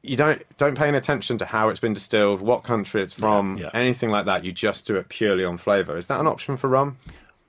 [0.03, 3.57] You don't don't pay any attention to how it's been distilled, what country it's from,
[3.57, 3.71] yeah.
[3.73, 4.45] anything like that.
[4.45, 5.97] You just do it purely on flavour.
[5.97, 6.99] Is that an option for rum?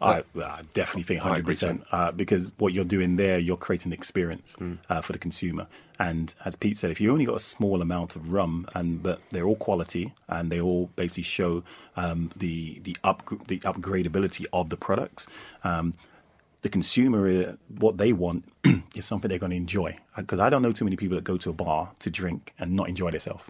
[0.01, 4.53] I, I definitely think 100% uh, because what you're doing there, you're creating an experience
[4.57, 4.73] Hmm.
[4.89, 5.67] uh, for the consumer.
[5.97, 9.21] And as Pete said, if you only got a small amount of rum, and but
[9.29, 11.63] they're all quality and they all basically show
[11.95, 15.27] um, the the up the upgradability of the products.
[15.63, 15.93] Um,
[16.63, 18.45] the consumer, uh, what they want
[18.95, 19.95] is something they're going to enjoy.
[20.15, 22.75] Because I don't know too many people that go to a bar to drink and
[22.75, 23.43] not enjoy themselves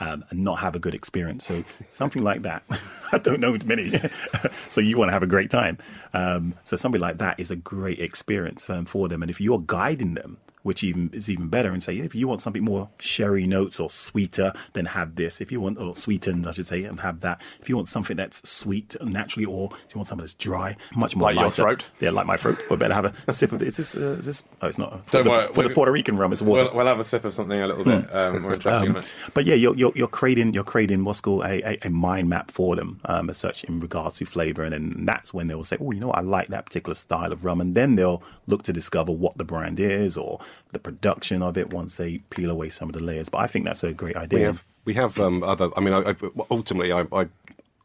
[0.00, 1.44] um, and not have a good experience.
[1.44, 2.62] So something like that,
[3.12, 3.92] I don't know many.
[4.68, 5.78] so you want to have a great time.
[6.12, 9.22] Um, so something like that is a great experience um, for them.
[9.22, 12.42] And if you're guiding them, which even is even better, and say if you want
[12.42, 15.40] something more sherry notes or sweeter, then have this.
[15.40, 17.40] If you want or sweetened, I should say, and have that.
[17.60, 21.16] If you want something that's sweet naturally, or if you want something that's dry, much
[21.16, 21.86] more Like your throat?
[22.00, 22.62] Yeah, like my throat.
[22.70, 23.78] We better have a sip of this.
[23.78, 23.96] Is this?
[23.96, 24.44] Uh, is this?
[24.62, 25.06] Oh, it's not.
[25.06, 26.64] For, Don't the, worry, for the Puerto Rican rum, it's water.
[26.64, 28.94] We'll, we'll have a sip of something a little bit um, more interesting.
[28.94, 32.28] Um, but yeah, you're, you're, you're creating you're creating what's called a, a, a mind
[32.28, 35.64] map for them um, as such in regards to flavor, and then that's when they'll
[35.64, 38.22] say, oh, you know, what, I like that particular style of rum, and then they'll
[38.46, 40.40] look to discover what the brand is or
[40.72, 43.30] the production of it once they peel away some of the layers.
[43.30, 44.38] But I think that's a great idea.
[44.38, 45.70] We have we have um, other.
[45.74, 46.14] I mean, I, I,
[46.50, 47.28] ultimately, I, I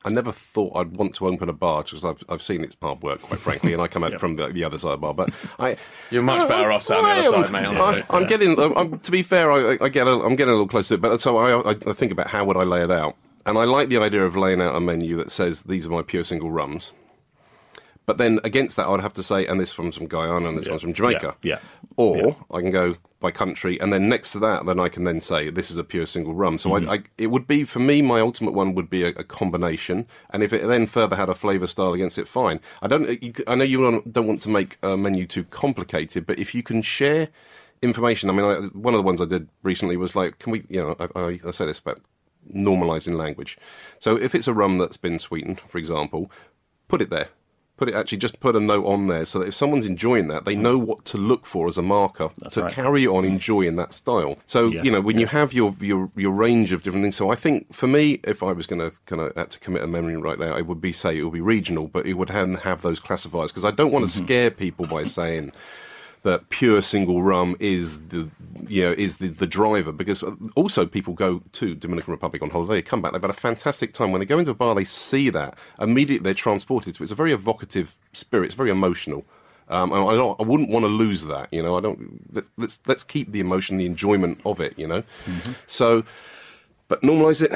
[0.06, 3.02] I never thought I'd want to open a bar because I've I've seen it's hard
[3.02, 5.14] work, quite frankly, and I come out from the, the other side of the bar.
[5.16, 5.78] But I
[6.12, 8.04] You're much oh, better off sat on the other I am- side, mate, I, honestly.
[8.12, 8.60] I'm getting.
[8.78, 10.08] I'm, to be fair, I, I get.
[10.08, 10.90] A, I'm getting a little closer.
[10.90, 11.02] To it.
[11.02, 13.16] But so I, I, I think about how would I lay it out,
[13.46, 16.04] and I like the idea of laying out a menu that says these are my
[16.04, 16.92] pure single rums.
[18.06, 20.68] But then against that, I'd have to say, and this one's from Guyana, and this
[20.70, 21.36] one's from Jamaica.
[21.42, 21.60] Yeah, yeah.
[21.98, 22.34] Or Yeah.
[22.52, 25.50] I can go by country, and then next to that, then I can then say
[25.50, 26.58] this is a pure single rum.
[26.60, 26.90] So Mm-hmm.
[26.90, 30.06] I, I, it would be for me, my ultimate one would be a, a combination,
[30.30, 32.60] and if it then further had a flavour style against it, fine.
[32.82, 33.22] I don't.
[33.24, 36.62] You, I know you don't- want to make a menu too complicated, but if you
[36.62, 37.30] can share
[37.82, 40.64] information, I mean, I, one of the ones I did recently was like, can we?
[40.70, 42.02] You know, I, I, I say this about
[42.54, 43.58] normalising language.
[44.00, 46.30] So if it's a rum that's been sweetened, for example,
[46.88, 47.30] put it there.
[47.78, 50.46] Put it actually just put a note on there so that if someone's enjoying that,
[50.46, 50.62] they mm.
[50.62, 52.72] know what to look for as a marker to right.
[52.72, 54.38] carry on enjoying that style.
[54.46, 57.16] So Yeah, you know when you have your, your your range of different things.
[57.16, 59.84] So I think for me, if I was going to kind of had to commit
[59.84, 62.30] a memory right now, it would be say it would be regional, but it would
[62.30, 64.26] have, have those classifiers because I don't want to mm-hmm.
[64.26, 65.52] scare people by saying
[66.26, 68.28] that pure single rum is the
[68.68, 70.24] you know is the, the driver because
[70.56, 74.12] also people go to Dominican Republic on holiday, come back, they've had a fantastic time.
[74.12, 77.06] When they go into a bar, they see that immediately they're transported to it.
[77.06, 78.48] It's a very evocative spirit.
[78.48, 79.24] It's very emotional.
[79.70, 81.78] Um, I, don't, I wouldn't want to lose that, you know.
[81.78, 82.34] I don't.
[82.34, 85.04] Let's let's, let's keep the emotion, the enjoyment of it, you know.
[85.26, 85.52] Mm-hmm.
[85.68, 86.04] So,
[86.88, 87.52] but normalize it,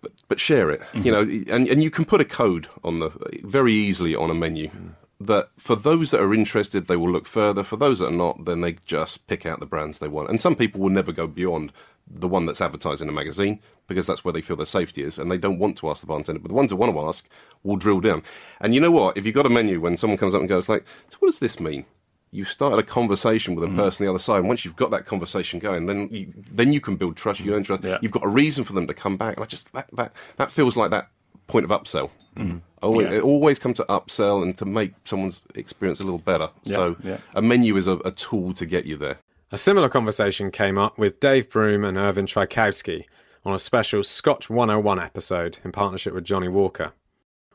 [0.00, 1.48] but, but share it, you mm-hmm.
[1.48, 1.54] know.
[1.54, 3.10] And and you can put a code on the
[3.44, 4.68] very easily on a menu.
[4.68, 4.94] Mm.
[5.22, 7.62] That for those that are interested, they will look further.
[7.62, 10.30] For those that are not, then they just pick out the brands they want.
[10.30, 11.72] And some people will never go beyond
[12.10, 15.18] the one that's advertised in a magazine because that's where they feel their safety is,
[15.18, 16.40] and they don't want to ask the bartender.
[16.40, 17.28] But the ones that want to ask
[17.62, 18.22] will drill down.
[18.60, 19.16] And you know what?
[19.16, 21.38] If you've got a menu, when someone comes up and goes like, "So what does
[21.38, 21.86] this mean?"
[22.32, 23.76] You've started a conversation with a mm.
[23.76, 26.72] person on the other side, and once you've got that conversation going, then you then
[26.72, 27.40] you can build trust.
[27.40, 27.82] You earn trust.
[27.84, 27.98] Yeah.
[28.00, 29.36] You've got a reason for them to come back.
[29.36, 31.10] And I just that that, that feels like that
[31.50, 32.10] point of upsell.
[32.36, 32.60] Mm.
[32.82, 33.18] Always, Yeah.
[33.18, 36.50] It always comes to upsell and to make someone's experience a little better.
[36.66, 37.18] so yeah.
[37.34, 39.18] a menu is a, a tool to get you there.
[39.52, 43.04] A similar conversation came up with Dave Broom and Ervin Trykowski
[43.44, 46.92] on a special Scotch 101 episode in partnership with Johnnie Walker.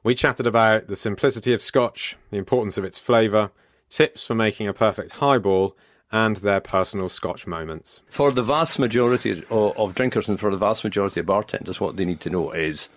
[0.03, 3.51] We chatted about the simplicity of Scotch, the importance of its flavour,
[3.89, 5.75] tips for making a perfect highball,
[6.11, 8.01] and their personal Scotch moments.
[8.09, 11.97] For the vast majority of, of drinkers and for the vast majority of bartenders, what
[11.97, 12.89] they need to know is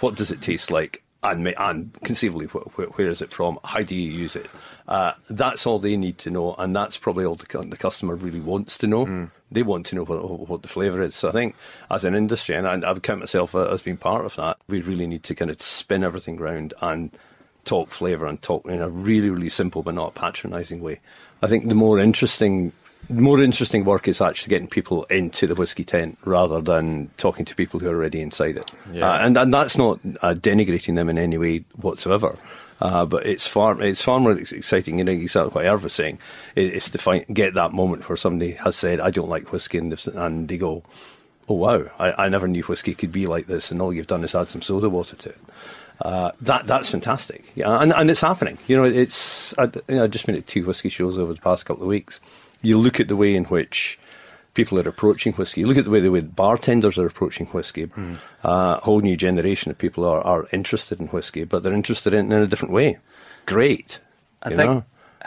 [0.00, 3.58] what does it taste like, and, and conceivably wh- wh- where is it from?
[3.64, 4.46] How do you use it?
[4.86, 8.40] Uh, that's all they need to know, and that's probably all the, the customer really
[8.40, 9.28] wants to know.
[9.50, 11.14] They want to know what, what the flavour is.
[11.14, 11.56] So I think
[11.90, 14.58] as an industry, and I, I would count myself uh, as being part of that,
[14.68, 17.10] we really need to kind of spin everything around and
[17.64, 21.00] talk flavour and talk in a really, really simple but not patronising way.
[21.42, 22.72] I think the more interesting
[23.08, 27.54] more interesting work is actually getting people into the whiskey tent rather than talking to
[27.54, 28.70] people who are already inside it.
[28.92, 29.10] Yeah.
[29.10, 32.36] Uh, and, and that's not uh, denigrating them in any way whatsoever.
[32.80, 34.98] Uh, but it's far it's far more exciting.
[34.98, 36.18] You know exactly what Irv was saying.
[36.54, 39.78] It, it's to find get that moment where somebody has said, "I don't like whiskey,"
[39.78, 40.82] and, and they go,
[41.48, 44.24] "Oh wow, I, I never knew whiskey could be like this," and all you've done
[44.24, 45.40] is add some soda water to it.
[46.02, 48.58] Uh, that that's fantastic, yeah, and, and it's happening.
[48.66, 51.40] You know, it's I, you know, I've just been at two whiskey shows over the
[51.40, 52.20] past couple of weeks.
[52.66, 53.98] You look at the way in which
[54.54, 55.60] people are approaching whiskey.
[55.60, 57.90] You look at the way the way bartenders are approaching whiskey.
[58.44, 62.14] Uh, a whole new generation of people are, are interested in whiskey, but they're interested
[62.14, 62.98] in it in a different way.
[63.44, 64.00] Great,
[64.42, 64.84] I you think know?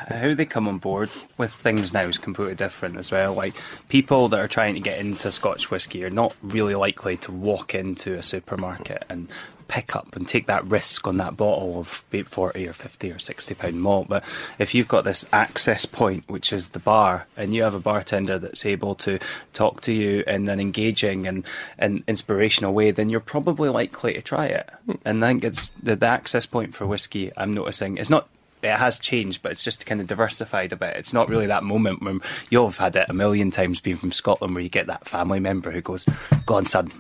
[0.08, 3.34] how they come on board with things now is completely different as well.
[3.34, 3.56] Like
[3.90, 7.76] people that are trying to get into Scotch whiskey are not really likely to walk
[7.76, 9.30] into a supermarket and
[9.70, 13.12] pick up and take that risk on that bottle of be it 40 or 50
[13.12, 14.24] or 60 pound malt but
[14.58, 18.40] if you've got this access point which is the bar and you have a bartender
[18.40, 19.20] that's able to
[19.54, 21.46] talk to you in an engaging and,
[21.78, 24.70] and inspirational way then you're probably likely to try it
[25.06, 28.28] and I think it's the, the access point for whiskey I'm noticing it's not
[28.62, 30.98] it has changed, but it's just kind of diversified a bit.
[30.98, 34.12] It's not really that moment when you'll have had it a million times being from
[34.12, 36.06] Scotland where you get that family member who goes,
[36.46, 36.92] Go on, son,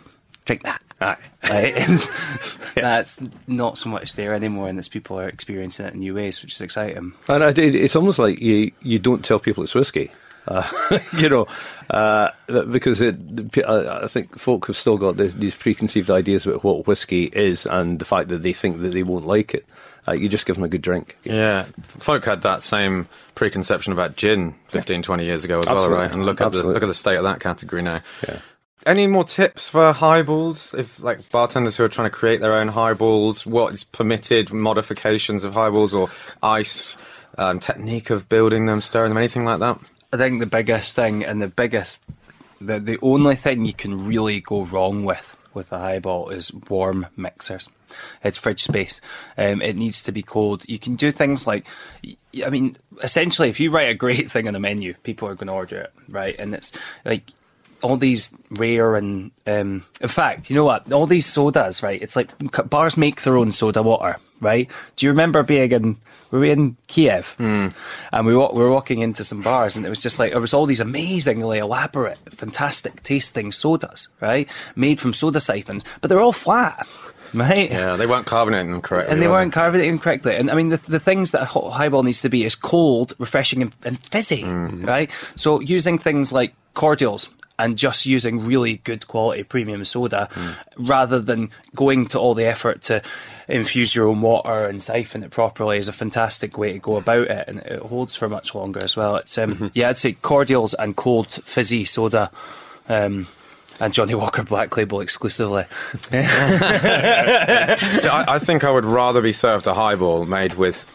[0.50, 0.82] drink that.
[1.00, 1.18] Aye.
[1.48, 1.90] Right?
[2.76, 6.16] And That's not so much there anymore, and it's people are experiencing it in new
[6.16, 7.14] ways, which is exciting.
[7.28, 10.12] And I, it's almost like you, you don't tell people it's whiskey.
[10.48, 10.68] Uh,
[11.18, 11.48] you know,
[11.90, 12.30] uh,
[12.72, 13.16] because it,
[13.68, 17.66] I I think folk have still got this, these preconceived ideas about what whiskey is
[17.66, 19.66] and the fact that they think that they won't like it.
[20.08, 21.18] Uh, you just give them a good drink.
[21.24, 25.90] Yeah, folk had that same preconception about gin 15, 20 years ago as Absolutely.
[25.90, 26.12] well, right?
[26.12, 28.02] And look at the look at the state of that category now.
[28.28, 28.40] Yeah.
[28.90, 30.74] Any more tips for highballs?
[30.74, 35.44] If like bartenders who are trying to create their own highballs, what is permitted modifications
[35.44, 36.10] of highballs or
[36.42, 36.98] ice
[37.38, 39.80] um, technique of building them, stirring them, anything like that?
[40.12, 42.02] I think the biggest thing and the biggest,
[42.60, 47.06] the the only thing you can really go wrong with with a highball is warm
[47.16, 47.70] mixers.
[48.24, 49.02] It's fridge space.
[49.38, 50.68] Um, it needs to be cold.
[50.68, 51.66] You can do things like,
[52.44, 55.48] I mean, essentially, if you write a great thing on the menu, people are going
[55.48, 56.36] to order it, right?
[56.40, 56.72] And it's
[57.06, 57.34] like
[57.82, 60.92] all these rare and, um, in fact, you know what?
[60.92, 62.02] All these sodas, right?
[62.02, 62.30] It's like
[62.70, 64.70] bars make their own soda water, right?
[64.96, 65.98] Do you remember being in?
[66.32, 67.36] Were we in Kiev?
[67.40, 67.74] And
[68.28, 70.54] we, wa- we were walking into some bars, and it was just like there was
[70.54, 74.48] all these amazingly elaborate, fantastic tasting sodas, right?
[74.76, 76.88] Made from soda siphons, but they're all flat,
[77.34, 77.72] right?
[77.72, 79.12] Yeah, they weren't carbonating them correctly.
[79.14, 80.36] and they were weren't carbonating correctly.
[80.36, 83.14] And I mean, the, the things that a hot highball needs to be is cold,
[83.18, 85.10] refreshing, and, and fizzy, right?
[85.36, 90.28] So using things like cordials and just using really good quality premium soda
[90.78, 93.02] rather than going to all the effort to
[93.48, 97.28] infuse your own water and siphon it properly is a fantastic way to go about
[97.28, 100.74] it and it holds for much longer as well it's um, yeah i'd say cordials
[100.74, 102.32] and cold fizzy soda
[102.88, 103.28] um,
[103.80, 105.66] and Johnnie Walker Black Label exclusively.
[106.12, 110.86] So I, I think I would rather be served a highball made with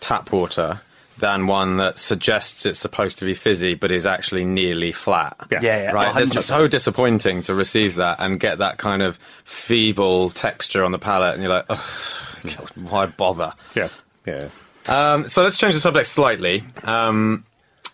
[0.00, 0.80] tap water
[1.18, 5.36] than one that suggests it's supposed to be fizzy but is actually nearly flat.
[5.50, 6.16] Yeah, yeah, Right.
[6.16, 6.38] It's 100%.
[6.40, 11.34] so disappointing to receive that and get that kind of feeble texture on the palate,
[11.34, 13.52] and you're like, Ugh, why bother?
[13.74, 13.88] Yeah,
[14.26, 14.48] yeah.
[14.86, 16.64] Um, so let's change the subject slightly.
[16.84, 17.44] Um,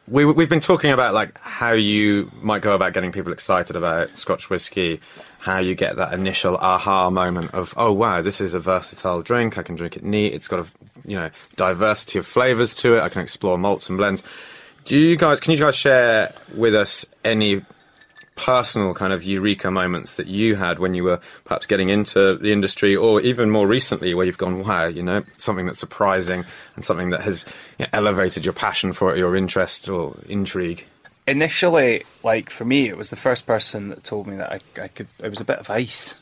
[0.06, 4.16] we, we've been talking about like how you might go about getting people excited about
[4.18, 5.00] Scotch whiskey,
[5.38, 9.58] how you get that initial aha moment of oh wow this is a versatile drink
[9.58, 10.66] I can drink it neat it's got a
[11.04, 14.22] you know diversity of flavors to it I can explore malts and blends.
[14.84, 17.62] Do you guys can you guys share with us any
[18.36, 22.52] personal kind of eureka moments that you had when you were perhaps getting into the
[22.52, 26.44] industry, or even more recently, where you've gone, wow, you know, something that's surprising
[26.76, 27.44] and something that has
[27.78, 30.84] you know, elevated your passion for it, your interest or intrigue?
[31.26, 34.88] Initially, like for me, it was the first person that told me that I, I
[34.88, 35.08] could.
[35.22, 36.16] It was a bit of ice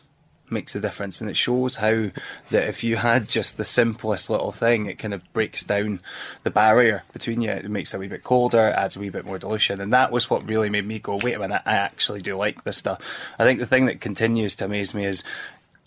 [0.52, 2.10] makes a difference, and it shows how
[2.50, 6.00] that if you had just the simplest little thing, it kind of breaks down
[6.42, 7.50] the barrier between you.
[7.50, 10.12] It makes it a wee bit colder, adds a wee bit more dilution, and that
[10.12, 13.00] was what really made me go, wait a minute, I actually do like this stuff.
[13.38, 15.24] I think the thing that continues to amaze me is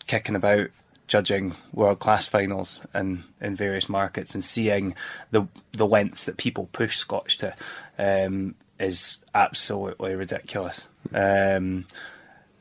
[0.07, 0.69] kicking about
[1.07, 4.95] judging world class finals in, in various markets and seeing
[5.31, 7.53] the the lengths that people push Scotch to
[7.99, 10.87] um, is absolutely ridiculous.
[11.13, 11.85] Um,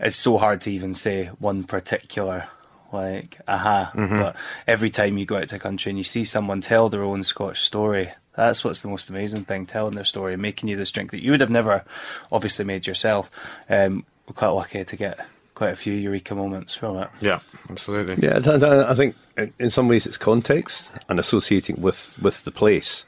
[0.01, 2.47] it's so hard to even say one particular
[2.93, 4.19] like aha Mm-hmm.
[4.19, 7.03] but every time you go out to a country and you see someone tell their
[7.03, 10.91] own scotch story that's what's the most amazing thing telling their story making you this
[10.93, 11.85] drink that you would have never
[12.33, 13.31] obviously made yourself
[13.69, 17.39] um, we're quite lucky to get quite a few eureka moments from it Yeah,
[17.71, 18.17] absolutely.
[18.27, 22.43] Yeah, I- I I think in- in some ways it's context and associating with, with
[22.45, 23.05] the place.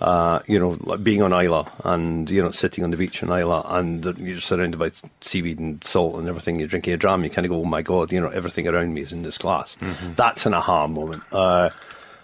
[0.00, 3.62] Uh, you know, being on Islay and you know sitting on the beach on Islay
[3.66, 6.58] and you're surrounded by seaweed and salt and everything.
[6.58, 7.22] You're drinking a dram.
[7.22, 9.38] You kind of go, "Oh my god!" You know, everything around me is in this
[9.38, 9.76] glass.
[10.16, 11.22] That's an aha moment.
[11.30, 11.70] Uh,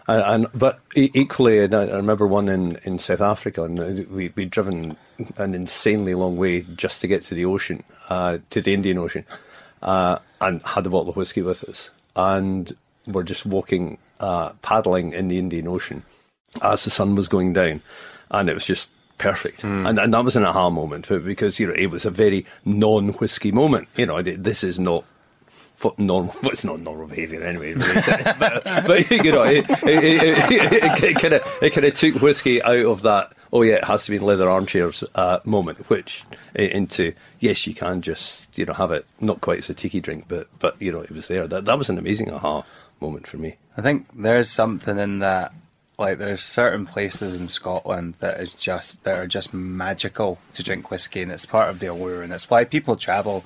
[0.09, 4.33] and, and but equally, and I I remember one in, in South Africa, and we
[4.35, 4.97] we'd driven
[5.37, 9.25] an insanely long way just to get to the ocean, uh, to the Indian Ocean,
[9.83, 12.73] uh, and had a bottle of whiskey with us, and
[13.07, 16.03] we're just walking, uh, paddling in the Indian Ocean
[16.63, 17.83] as the sun was going down,
[18.31, 19.63] and it was just perfect.
[19.65, 22.47] And, and that was an aha moment for- because you know it was a very
[22.65, 23.89] non-whiskey moment.
[23.97, 25.05] You know, this is not
[25.99, 26.35] normal.
[26.43, 27.75] Well, it's not normal behaviour anyway.
[27.75, 28.03] really,
[28.39, 32.63] but, but you know, it, it, it, it, kind of it kind of took whiskey
[32.63, 33.33] out of that.
[33.53, 37.75] Oh yeah, it has to be in leather armchairs uh, moment, which into yes, you
[37.75, 40.93] can just you know have it not quite as a tiki drink, but but you
[40.93, 41.47] know it was there.
[41.47, 42.65] That that was an amazing aha
[43.01, 43.57] moment for me.
[43.77, 45.53] I think there's something in that.
[46.01, 50.91] Like there's certain places in Scotland that is just that are just magical to drink
[50.91, 53.45] whiskey, and it's part of the allure, and it's why people travel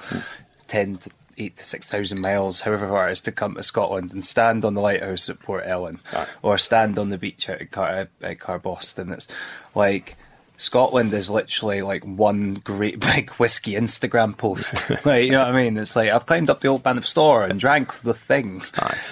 [0.68, 4.12] ten to eight to six thousand miles, however far it is, to come to Scotland
[4.12, 5.98] and stand on the lighthouse at Port Ellen,
[6.42, 9.12] or stand on the beach at, Car- at Carboston.
[9.12, 9.26] It's
[9.74, 10.16] like
[10.56, 14.88] Scotland is literally like one great big whiskey Instagram post.
[15.04, 15.76] like, you know what I mean?
[15.76, 18.62] It's like I've climbed up the old man of Storr and drank the thing.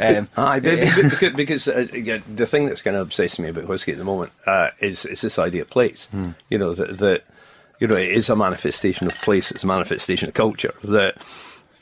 [0.00, 1.86] Um, Aye, be- be- because, because uh,
[2.32, 5.20] the thing that's kind of obsessing me about whiskey at the moment uh, is is
[5.20, 6.08] this idea of place.
[6.48, 7.24] You know that, that
[7.80, 9.50] you know it is a manifestation of place.
[9.50, 10.74] It's a manifestation of culture.
[10.84, 11.16] That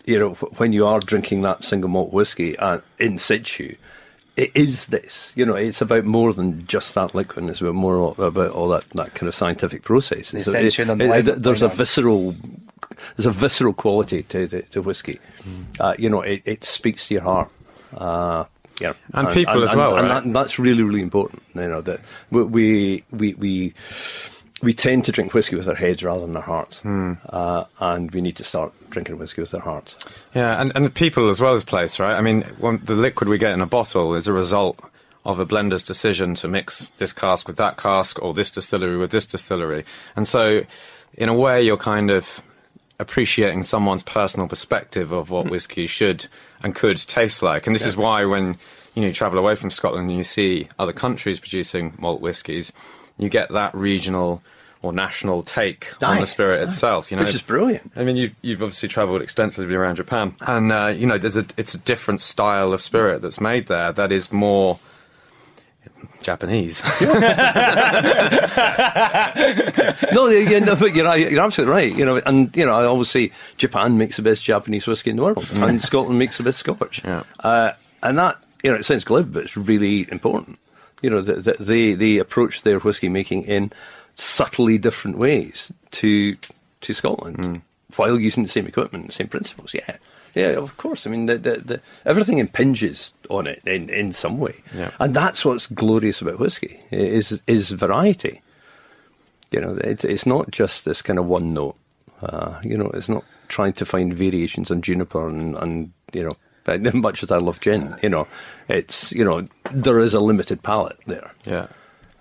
[0.07, 3.77] you know when you are drinking that single malt whiskey uh, in situ.
[4.41, 5.55] It is this, you know.
[5.57, 7.39] It's about more than just that liquid.
[7.43, 10.33] and It's about more about all that, that kind of scientific process.
[10.33, 11.77] It's- ascension it- and it- it- there's a lime.
[11.77, 12.35] visceral
[13.17, 15.19] there's a visceral quality to to, to whiskey.
[15.79, 17.49] Uh, you know, it, it speaks to your heart.
[17.97, 18.45] Uh,
[18.81, 20.15] yeah, And people as well, and right?
[20.15, 21.43] that, and that's really really important.
[21.55, 22.01] You know that
[22.31, 23.35] we we we.
[23.35, 23.75] we
[24.63, 28.21] we tend to drink whiskey with our heads rather than our hearts, uh, and we
[28.21, 29.97] need to start drinking whiskey with their hearts.
[30.35, 32.17] Yeah, and, and people as well as place, right?
[32.17, 34.79] I mean, one, the liquid we get in a bottle is a result
[35.25, 39.11] of a blender's decision to mix this cask with that cask or this distillery with
[39.11, 39.85] this distillery.
[40.17, 40.65] And so,
[41.15, 42.43] in a way, you're kind of
[42.99, 45.51] appreciating someone's personal perspective of what hmm.
[45.51, 46.27] whiskey should
[46.63, 47.67] and could taste like.
[47.67, 48.57] And this is why when
[48.95, 52.73] you know you travel away from Scotland and you see other countries producing malt whiskies,
[53.19, 54.43] you get that regional
[54.83, 57.11] or national take on the spirit itself.
[57.11, 57.93] You know, which is brilliant.
[57.97, 61.47] I mean, you've you've obviously travelled extensively around Japan, and uh, you know, there's a
[61.57, 64.79] it's a different style of spirit that's made there that is more
[66.23, 66.83] Japanese.
[67.01, 67.13] no,
[70.29, 71.95] yeah, no, but you're, right, you're absolutely right.
[71.95, 75.17] You know, and you know, I always say Japan makes the best Japanese whiskey in
[75.17, 77.03] the world, and Scotland makes the best Scotch.
[77.05, 77.25] Yeah.
[77.41, 77.73] Uh,
[78.03, 80.59] and that, you know, it sounds glib, but it's really important.
[81.03, 83.73] You know, that that they they approach their whiskey making in
[84.21, 86.37] subtly different ways to
[86.83, 87.63] to Scotland,
[87.97, 89.75] while using the same equipment, the same principles.
[89.75, 89.97] Yeah.
[90.33, 91.09] Yeah, of course.
[91.09, 94.93] I mean, the, the, the, everything impinges on it in, in some way, Yeah.
[95.01, 98.41] and that's what's glorious about whiskey is is variety.
[99.51, 101.75] You know, it's it's not just this kind of one note.
[102.23, 106.37] Uh, you know, it's not trying to find variations on juniper and, and you know,
[106.73, 108.29] as much as I love gin, you know,
[108.69, 111.33] it's you know there is a limited palette there.
[111.45, 111.67] yeah.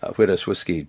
[0.02, 0.88] Uh, whereas whiskey,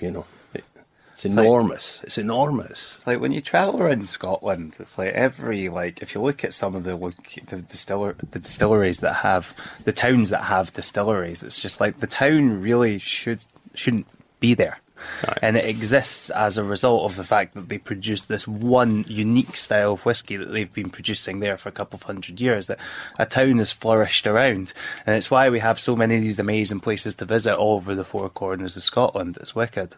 [0.00, 0.64] you know, it,
[1.12, 2.00] it's, enormous.
[2.04, 2.94] it's enormous.
[2.96, 6.54] It's like when you travel around Scotland, it's like every like if you look at
[6.54, 11.42] some of the look the distiller the distilleries that have the towns that have distilleries,
[11.42, 13.44] it's just like the town really should
[13.74, 14.06] shouldn't
[14.40, 14.78] be there.
[15.26, 15.38] Right.
[15.42, 19.56] And it exists as a result of the fact that they produce this one unique
[19.56, 22.78] style of whiskey that they've been producing there for a couple of hundred years that
[23.18, 24.72] a town has flourished around.
[25.06, 27.94] And it's why we have so many of these amazing places to visit all over
[27.94, 29.38] the four corners of Scotland.
[29.40, 29.96] It's wicked.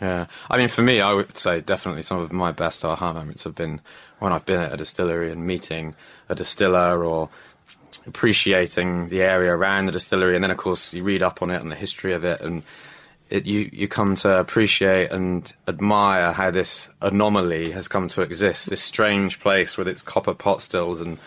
[0.00, 3.44] Yeah, I mean, for me, I would say definitely some of my best aha moments
[3.44, 3.80] have been
[4.18, 5.94] when I've been at a distillery and meeting
[6.28, 7.30] a distiller or
[8.06, 11.62] appreciating the area around the distillery, and then of course you read up on it
[11.62, 12.62] and the history of it, and
[13.28, 18.70] it, you you come to appreciate and admire how this anomaly has come to exist.
[18.70, 21.18] This strange place with its copper pot stills and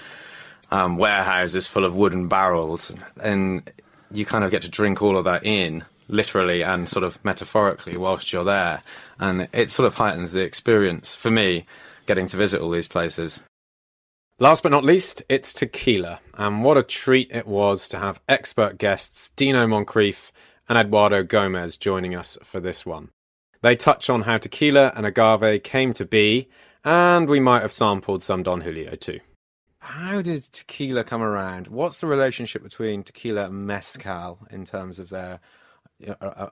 [0.72, 3.70] um, warehouses full of wooden barrels, and
[4.12, 7.96] you kind of get to drink all of that in literally and sort of metaphorically
[7.96, 8.82] whilst you're there,
[9.20, 11.66] and it sort of heightens the experience for me
[12.06, 13.42] getting to visit all these places.
[14.40, 18.78] Last but not least, it's tequila, and what a treat it was to have expert
[18.78, 20.32] guests Dino Moncrief
[20.70, 23.10] and Eduardo Gomez joining us for this one.
[23.62, 26.48] They touch on how tequila and agave came to be,
[26.86, 29.20] and we might have sampled some Don Julio too.
[29.80, 31.68] How did tequila come around?
[31.68, 35.40] What's the relationship between tequila and mezcal in terms of their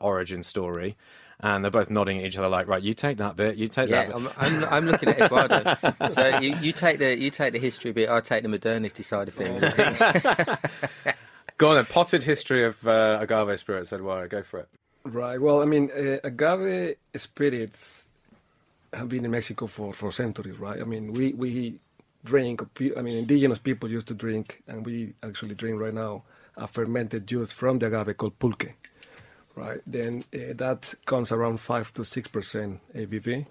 [0.02, 0.98] origin story?
[1.40, 3.90] And they're both nodding at each other, like, "Right, you take that bit, you take
[3.90, 4.34] Yeah, that." Bit.
[4.38, 5.78] I'm, I'm, I'm looking at Eduardo.
[6.10, 8.10] so you, you take the you take the history bit.
[8.10, 9.62] I take the modernity side of things.
[11.58, 11.86] Go on, then.
[11.86, 14.28] Potted history of uh, agave spirits, Eduardo.
[14.28, 14.70] Go for it.
[15.04, 15.40] Right.
[15.40, 18.08] Well, I mean, uh, agave spirits
[18.94, 20.80] have been in Mexico for, for centuries, right?
[20.80, 21.80] I mean, we, we
[22.24, 22.62] drink,
[22.96, 26.24] I mean, indigenous people used to drink, and we actually drink right now,
[26.56, 28.74] a fermented juice from the agave called pulque,
[29.56, 29.80] right?
[29.86, 33.46] Then uh, that comes around 5 to 6% ABV.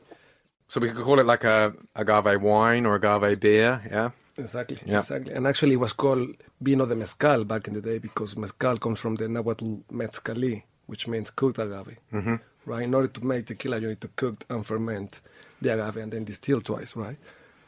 [0.69, 4.11] So we could call it like a agave wine or agave beer, yeah.
[4.39, 4.99] Exactly, Yeah.
[4.99, 5.33] exactly.
[5.33, 8.99] And actually, it was called vino de mezcal back in the day because mezcal comes
[9.01, 11.97] from the Nahuatl mezcali, which means cooked agave.
[12.13, 12.35] Mm-hmm.
[12.67, 12.83] Right?
[12.85, 15.21] In order to make tequila, you need to cook and ferment
[15.63, 17.17] the agave and then distill twice, right?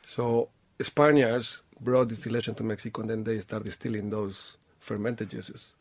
[0.02, 0.48] So
[0.80, 5.74] Spaniards brought distillation to Mexico and then they started distilling those fermented juices.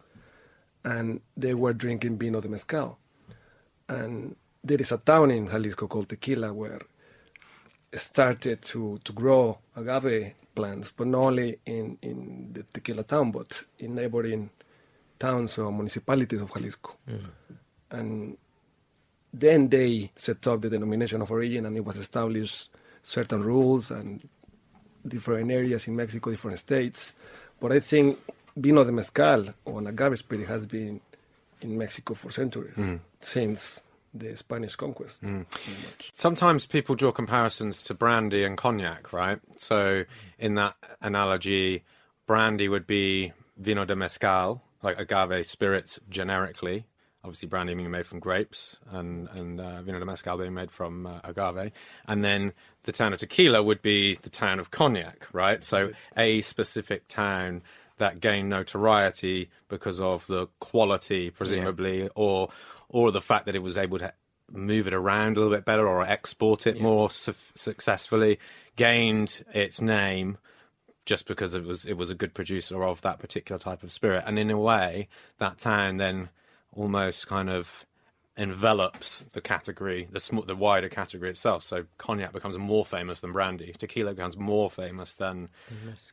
[0.85, 2.97] And they were drinking vino de mezcal.
[3.89, 6.79] And there is a town in Jalisco called Tequila where
[7.93, 13.63] started to, to grow agave plants, but not only in, in the tequila town, but
[13.77, 14.49] in neighboring
[15.19, 16.91] towns or municipalities of Jalisco.
[17.07, 17.97] Mm-hmm.
[17.97, 18.37] And
[19.31, 22.69] then they set up the denomination of origin, and it was established
[23.03, 24.27] certain rules and
[25.07, 27.13] different areas in Mexico, different states.
[27.59, 28.17] But I think
[28.55, 30.99] vino de mezcal or an agave spirit has been
[31.61, 32.97] in Mexico for centuries mm-hmm.
[33.21, 33.83] since
[34.19, 35.21] the Spanish conquest.
[35.83, 36.11] much.
[36.13, 39.39] Sometimes people draw comparisons to brandy and cognac, right?
[39.57, 40.05] So
[40.37, 41.83] in that analogy,
[42.25, 46.85] brandy would be vino de mezcal, like agave spirits generically.
[47.23, 51.07] Obviously, brandy being made from grapes, and and uh, vino de mezcal being made from
[51.07, 51.71] uh, agave.
[52.07, 52.53] And then
[52.83, 55.61] the town of Tequila would be the town of cognac, right?
[55.63, 57.63] So a specific town
[57.97, 62.49] that gained notoriety because of the quality, presumably, or
[62.89, 64.13] or the fact that it was able to
[64.51, 68.39] move it around a little bit better or export it more su- successfully,
[68.75, 70.37] gained its name
[71.05, 74.23] just because it was it was a good producer of that particular type of spirit,
[74.27, 75.07] and in a way,
[75.39, 76.29] that town then
[76.73, 77.85] almost kind of
[78.37, 81.63] envelops the category, the sm- the wider category itself.
[81.63, 83.73] So cognac becomes more famous than brandy.
[83.77, 85.49] Tequila becomes more famous than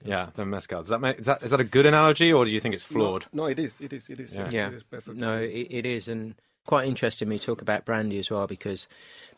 [0.05, 0.81] yeah than mezcal.
[0.81, 2.85] Does that make is that is that a good analogy, or do you think it's
[2.85, 3.27] flawed?
[3.33, 3.81] No, it is.
[3.81, 4.09] It is.
[4.09, 4.33] It is.
[4.33, 4.49] Yeah.
[4.51, 4.69] Yeah.
[4.71, 5.07] It is.
[5.15, 6.35] No, it, it is, and
[6.67, 7.29] quite interesting.
[7.29, 8.89] We talk about brandy as well because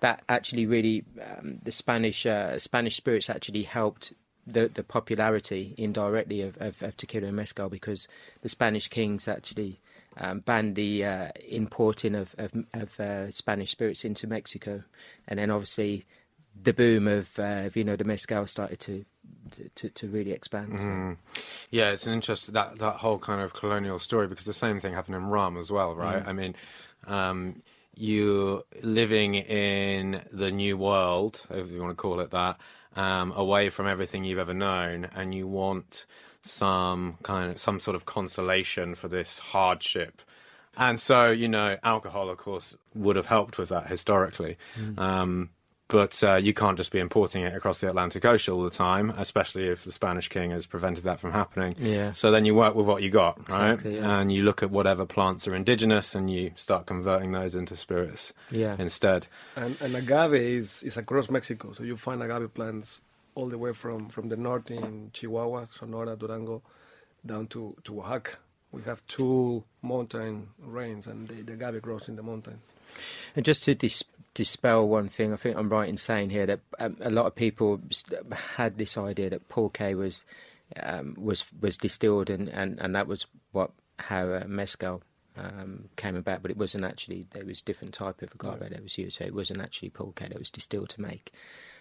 [0.01, 4.13] that actually really um, the Spanish uh, Spanish spirits actually helped
[4.47, 8.09] the the popularity indirectly of, of, of tequila and mezcal because
[8.43, 9.81] the Spanish kings actually.
[10.19, 14.83] Um, banned the uh, importing of of, of uh, Spanish spirits into Mexico,
[15.29, 16.07] and then obviously
[16.63, 19.05] the boom of uh, vino de mezcal started to
[19.75, 20.79] to, to, really expand.
[20.79, 21.17] so.
[21.71, 24.95] Yeah, it's an interesting that that whole kind of colonial story because the same thing
[24.95, 26.23] happened in rum as well, right?
[26.27, 26.55] I mean,
[27.07, 27.63] um,
[27.95, 32.59] you living in the new world, if you want to call it that,
[32.95, 36.07] um, away from everything you've ever known, and you want
[36.43, 40.23] some kind of some sort of consolation for this hardship.
[40.77, 44.59] And so, you know, alcohol, of course, would have helped with that historically.
[44.99, 45.51] Um,
[45.89, 49.11] but uh, you can't just be importing it across the Atlantic Ocean all the time,
[49.11, 51.75] especially if the Spanish king has prevented that from happening.
[51.79, 52.13] Yeah.
[52.13, 53.73] So then you work with what you got, right?
[53.75, 54.19] Exactly, yeah.
[54.19, 58.33] And you look at whatever plants are indigenous and you start converting those into spirits
[58.51, 58.75] Yeah.
[58.79, 59.29] instead.
[59.55, 63.01] And, and agave is, is across Mexico, so you find agave plants
[63.37, 66.63] all the way from, from the north in Chihuahua, Sonora, Durango,
[67.25, 68.39] down to, to Oaxaca.
[68.73, 72.63] We have two mountain ranges, and the, the agave grows in the mountains.
[73.37, 74.03] And just to dis-
[74.37, 77.35] dispel one thing, I think I'm right in saying here that um, a lot of
[77.35, 77.81] people
[78.55, 80.25] had this idea that pulque was
[80.83, 85.03] um, was was distilled, and, and, and that was what how uh, mezcal
[85.39, 86.43] um, came about.
[86.43, 87.27] But it wasn't actually.
[87.31, 90.21] There was a different type of agave that was used, so it wasn't actually pulque
[90.21, 91.33] that was distilled to make.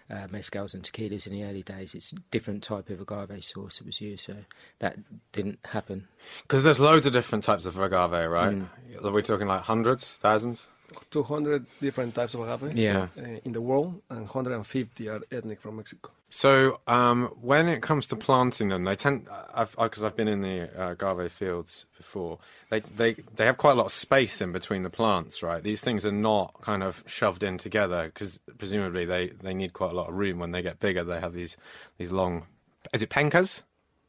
[0.08, 3.78] Uh, mezcals and tequilas in the early days, it's a different type of agave source
[3.78, 4.36] that was used, so
[4.78, 4.96] that
[5.32, 6.06] didn't happen.
[6.42, 8.54] Because there's loads of different types of agave, right?
[8.54, 8.68] Mm.
[9.04, 10.68] Are we talking like hundreds, thousands?
[11.10, 13.08] 200 different types of agave Yeah.
[13.18, 16.10] uh, in the world, and 150 are ethnic from Mexico.
[16.28, 20.28] So um, when it comes to planting them, they tend because I've, 'cause I've been
[20.28, 22.38] in the uh, agave fields before.
[22.70, 25.62] They they they have quite a lot of space in between the plants, right?
[25.62, 29.92] These things are not kind of shoved in together because presumably they, they need quite
[29.92, 31.04] a lot of room when they get bigger.
[31.04, 31.56] They have these
[31.98, 32.46] these long.
[32.92, 33.62] Is it pencas?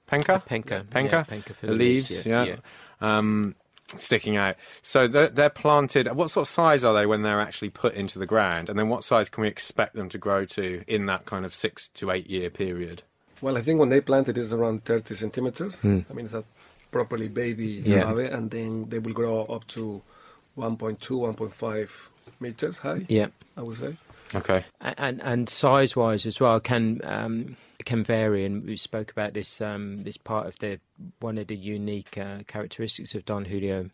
[0.10, 0.42] Penka?
[0.46, 1.12] Penka, Penka.
[1.12, 2.46] yeah, penka for the the leaves, leaves, yeah.
[2.46, 2.56] yeah,
[3.02, 3.56] Um,
[3.96, 4.56] sticking out.
[4.82, 6.08] So they're, they're planted.
[6.14, 8.70] What sort of size are they when they're actually put into the ground?
[8.70, 11.56] And then what size can we expect them to grow to in that kind of
[11.56, 13.04] six to eight year period?
[13.42, 15.78] Well, I think when they plant it, it's around 30 centimeters.
[15.86, 16.44] I mean, it's a
[16.92, 18.10] properly baby Yeah.
[18.12, 20.02] agave, and then they will grow up to
[20.58, 21.90] 1.2, 1.5
[22.40, 23.28] meters high, Yeah.
[23.56, 23.98] I would say.
[24.36, 24.66] Okay.
[24.82, 27.56] And and size wise as well can um,
[27.88, 30.78] can vary and we spoke about this um, this part of the
[31.22, 33.90] one of the unique uh, characteristics of Don Julio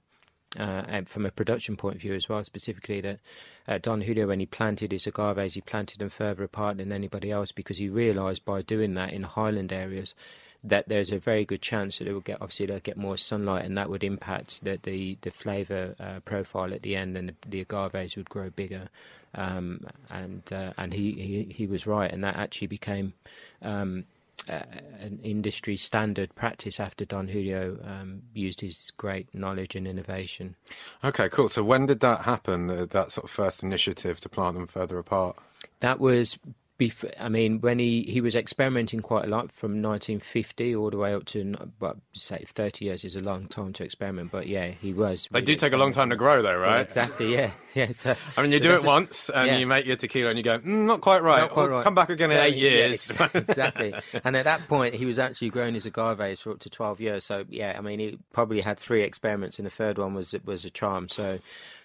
[0.60, 3.20] uh, and from a production point of view as well specifically that
[3.68, 7.30] uh, Don Julio when he planted his agaves he planted them further apart than anybody
[7.30, 10.16] else because he realized by doing that in highland areas
[10.64, 13.64] that there's a very good chance that it will get obviously they'll get more sunlight
[13.64, 17.36] and that would impact the the, the flavor uh, profile at the end and the,
[17.48, 18.90] the agaves would grow bigger
[19.36, 23.14] um, and uh, and he, he he was right and that actually became
[23.62, 24.06] um,
[24.50, 24.62] uh,
[25.00, 30.56] an industry standard practice after Don Julio um, used his great knowledge and innovation.
[31.04, 31.50] Okay, cool.
[31.50, 32.70] So when did that happen?
[32.70, 35.38] uh, That sort of first initiative to plant them further apart?
[35.80, 36.38] That was
[36.78, 37.12] before.
[37.20, 41.14] I mean, when he, he was experimenting quite a lot from 1950 all the way
[41.14, 44.32] up to well, say 30 years is a long time to experiment.
[44.32, 45.28] But yeah, he was.
[45.32, 46.82] They really do take a long time to grow, though, right?
[46.82, 47.34] exactly.
[47.34, 47.52] Yeah.
[47.76, 47.92] Yeah.
[47.92, 49.58] So, I mean, you do it once and yeah.
[49.58, 51.40] you make your tequila and you go, mm, not quite right.
[51.42, 51.84] Not quite right.
[51.84, 53.10] Come back again in Yeah, eight years.
[53.10, 53.96] ex- exactly.
[54.24, 57.26] And at that point, he was actually growing his agaves for up to 12 years.
[57.26, 60.66] So, yeah, I mean, he probably had three experiments, and the third one was was
[60.66, 61.08] a charm.
[61.08, 61.40] So,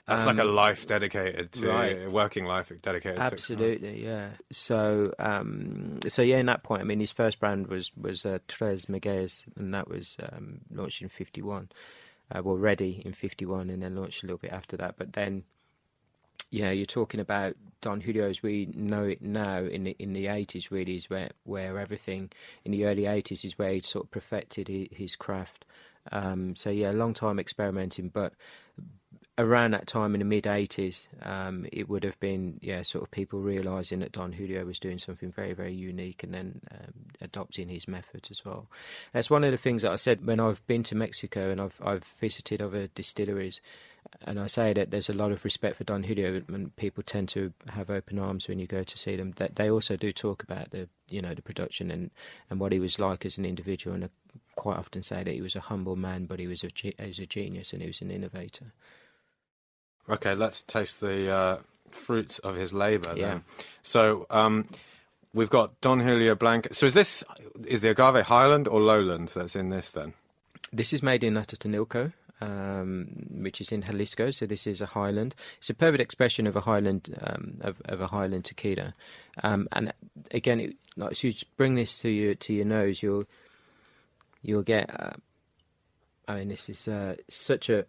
[0.08, 2.10] That's like a life dedicated to right.
[2.10, 4.30] working life dedicated to absolutely, yeah.
[4.50, 8.38] So, um, so yeah, in that point, I mean, his first brand was was uh,
[8.48, 11.68] Tres and that was um, launched in 51.
[12.30, 14.96] Uh, well, ready in 51, and then launched a little bit after that.
[14.96, 15.44] But then
[16.50, 20.26] yeah, you're talking about Don Julio as we know it now in the in the
[20.26, 20.70] 80s.
[20.70, 22.30] Really, is where where everything
[22.64, 25.66] in the early 80s is where he sort of perfected his, his craft.
[26.10, 28.32] Um, so yeah, a long time experimenting, but
[29.38, 33.10] around that time in the mid 80s, um, it would have been yeah, sort of
[33.10, 37.68] people realizing that Don Julio was doing something very very unique, and then um, adopting
[37.68, 38.66] his methods as well.
[39.12, 41.80] That's one of the things that I said when I've been to Mexico and I've
[41.82, 43.60] I've visited other distilleries
[44.22, 47.28] and I say that there's a lot of respect for Don Julio, and people tend
[47.30, 49.32] to have open arms when you go to see them.
[49.36, 52.10] That they also do talk about the, you know, the production and,
[52.50, 54.08] and what he was like as an individual, and I
[54.56, 57.18] quite often say that he was a humble man, but he was a he was
[57.18, 58.72] a genius and he was an innovator.
[60.10, 61.58] Okay, let's taste the uh,
[61.90, 63.14] fruits of his labour.
[63.16, 63.28] Yeah.
[63.28, 63.44] Then.
[63.82, 64.66] So um,
[65.34, 66.70] we've got Don Julio Blanco.
[66.72, 67.24] So is this
[67.66, 70.14] is the agave Highland or Lowland that's in this then?
[70.72, 74.30] This is made in Atotonilco, um, which is in Jalisco.
[74.30, 75.34] So this is a Highland.
[75.58, 78.94] It's a perfect expression of a Highland um, of, of a Highland tequila.
[79.42, 79.92] Um, and
[80.30, 83.24] again, it, like, so you bring this to your to your nose, you'll
[84.42, 84.90] you'll get.
[84.98, 85.16] Uh,
[86.26, 87.86] I mean, this is uh, such a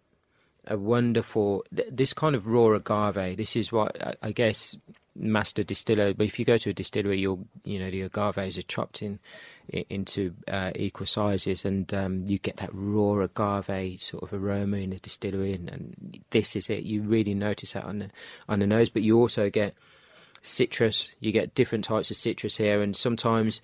[0.66, 3.36] a wonderful th- this kind of raw agave.
[3.36, 4.76] This is what I, I guess
[5.16, 6.14] master distiller.
[6.14, 9.18] But if you go to a distillery, you'll you know the agaves are chopped in
[9.72, 14.78] i- into uh, equal sizes, and um, you get that raw agave sort of aroma
[14.78, 16.84] in the distillery, and, and this is it.
[16.84, 18.10] You really notice that on the
[18.48, 19.74] on the nose, but you also get
[20.42, 21.10] citrus.
[21.20, 23.60] You get different types of citrus here, and sometimes.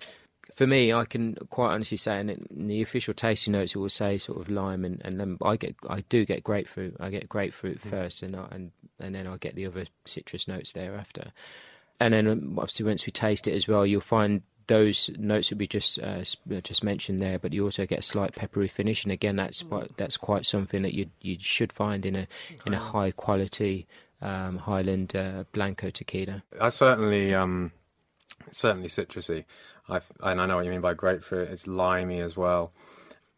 [0.55, 3.89] For me, I can quite honestly say, and in the official tasting notes, it will
[3.89, 5.37] say sort of lime and, and lemon.
[5.43, 6.95] I get, I do get grapefruit.
[6.99, 10.73] I get grapefruit first, and I, and and then I get the other citrus notes
[10.73, 11.31] thereafter.
[11.99, 15.57] and then um, obviously once we taste it as well, you'll find those notes that
[15.57, 16.23] we just uh,
[16.61, 19.95] just mentioned there, but you also get a slight peppery finish, and again, that's quite,
[19.97, 22.27] that's quite something that you you should find in a
[22.65, 23.87] in a high quality
[24.21, 26.43] um, Highland uh, Blanco tequila.
[26.59, 27.71] I certainly, um,
[28.51, 29.45] certainly citrusy.
[29.89, 31.49] I've, and I know what you mean by grapefruit.
[31.49, 32.71] It's limey as well.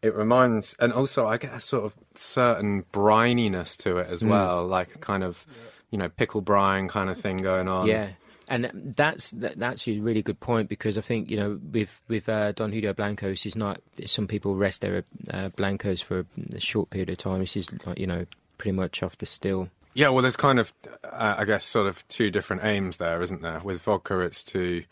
[0.02, 4.66] It reminds, and also I get a sort of certain brininess to it as well,
[4.66, 5.46] like a kind of,
[5.90, 7.86] you know, pickle brine kind of thing going on.
[7.86, 8.08] Yeah.
[8.48, 12.28] And that's that, that's a really good point because I think you know with with
[12.28, 16.90] uh, Don Julio Blancos is not some people rest their uh, blancos for a short
[16.90, 17.38] period of time.
[17.38, 18.24] This is like you know
[18.58, 19.70] pretty much off the still.
[19.94, 20.72] Yeah, well, there's kind of,
[21.02, 23.60] uh, I guess, sort of two different aims there, isn't there?
[23.60, 24.84] With vodka, it's to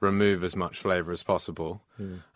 [0.00, 1.82] remove as much flavour as possible,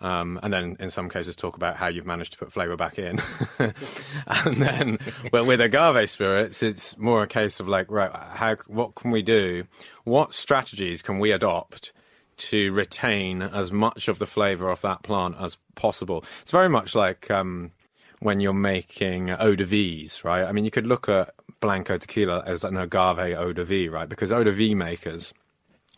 [0.00, 2.98] um, and then in some cases talk about how you've managed to put flavour back
[2.98, 3.18] in.
[3.58, 4.98] and then,
[5.32, 9.22] well, with agave spirits, it's more a case of like, right, how, what can we
[9.22, 9.64] do?
[10.04, 11.92] What strategies can we adopt?
[12.38, 16.24] To retain as much of the flavour of that plant as possible.
[16.42, 17.70] It's very much like um,
[18.18, 20.44] when you're making eau de vies, right?
[20.44, 24.08] I mean, you could look at Blanco tequila as an agave eau de vie, right?
[24.08, 25.32] Because eau de vie makers,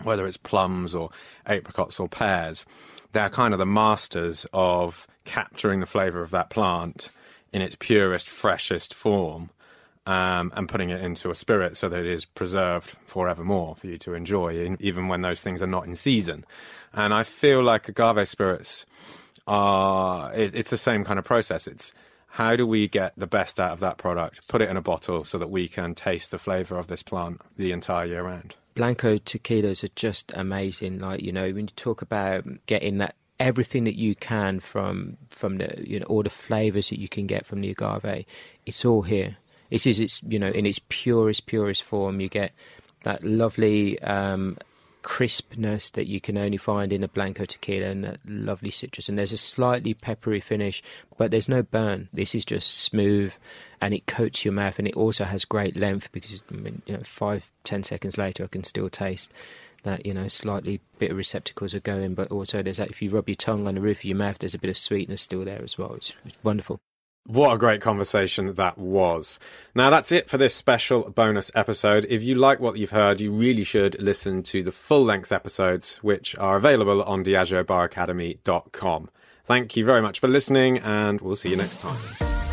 [0.02, 1.10] whether it's plums or
[1.46, 2.66] apricots or pears,
[3.12, 7.10] they're kind of the masters of capturing the flavour of that plant
[7.52, 9.50] in its purest, freshest form.
[10.08, 13.98] Um, and putting it into a spirit so that it is preserved forevermore for you
[13.98, 16.44] to enjoy, even when those things are not in season.
[16.92, 18.86] And I feel like agave spirits
[19.48, 21.66] are, it, it's the same kind of process.
[21.66, 21.92] It's
[22.36, 25.24] how do we get the best out of that product, put it in a bottle
[25.24, 28.54] so that we can taste the flavour of this plant the entire year round.
[28.76, 31.00] Blanco tequilas are just amazing.
[31.00, 35.58] Like you know, when you talk about getting that everything that you can from from
[35.58, 38.26] the you know all the flavors that you can get from the agave,
[38.66, 39.38] it's all here.
[39.70, 42.20] This is its you know in its purest purest form.
[42.20, 42.52] You get
[43.02, 44.58] that lovely um,
[45.02, 49.08] crispness that you can only find in a blanco tequila and that lovely citrus.
[49.08, 50.82] And there's a slightly peppery finish,
[51.16, 52.08] but there's no burn.
[52.12, 53.32] This is just smooth
[53.80, 56.94] and it coats your mouth and it also has great length because I mean, you
[56.94, 59.32] know, five, ten seconds later I can still taste
[59.82, 63.28] that, you know, slightly bitter receptacles are going, but also there's that if you rub
[63.28, 65.62] your tongue on the roof of your mouth, there's a bit of sweetness still there
[65.62, 65.94] as well.
[65.94, 66.80] It's, it's wonderful.
[67.26, 69.40] What a great conversation that was.
[69.74, 72.06] Now, that's it for this special bonus episode.
[72.08, 75.96] If you like what you've heard, you really should listen to the full length episodes,
[76.02, 79.10] which are available on diageobaracademy.com.
[79.44, 82.45] Thank you very much for listening, and we'll see you next time.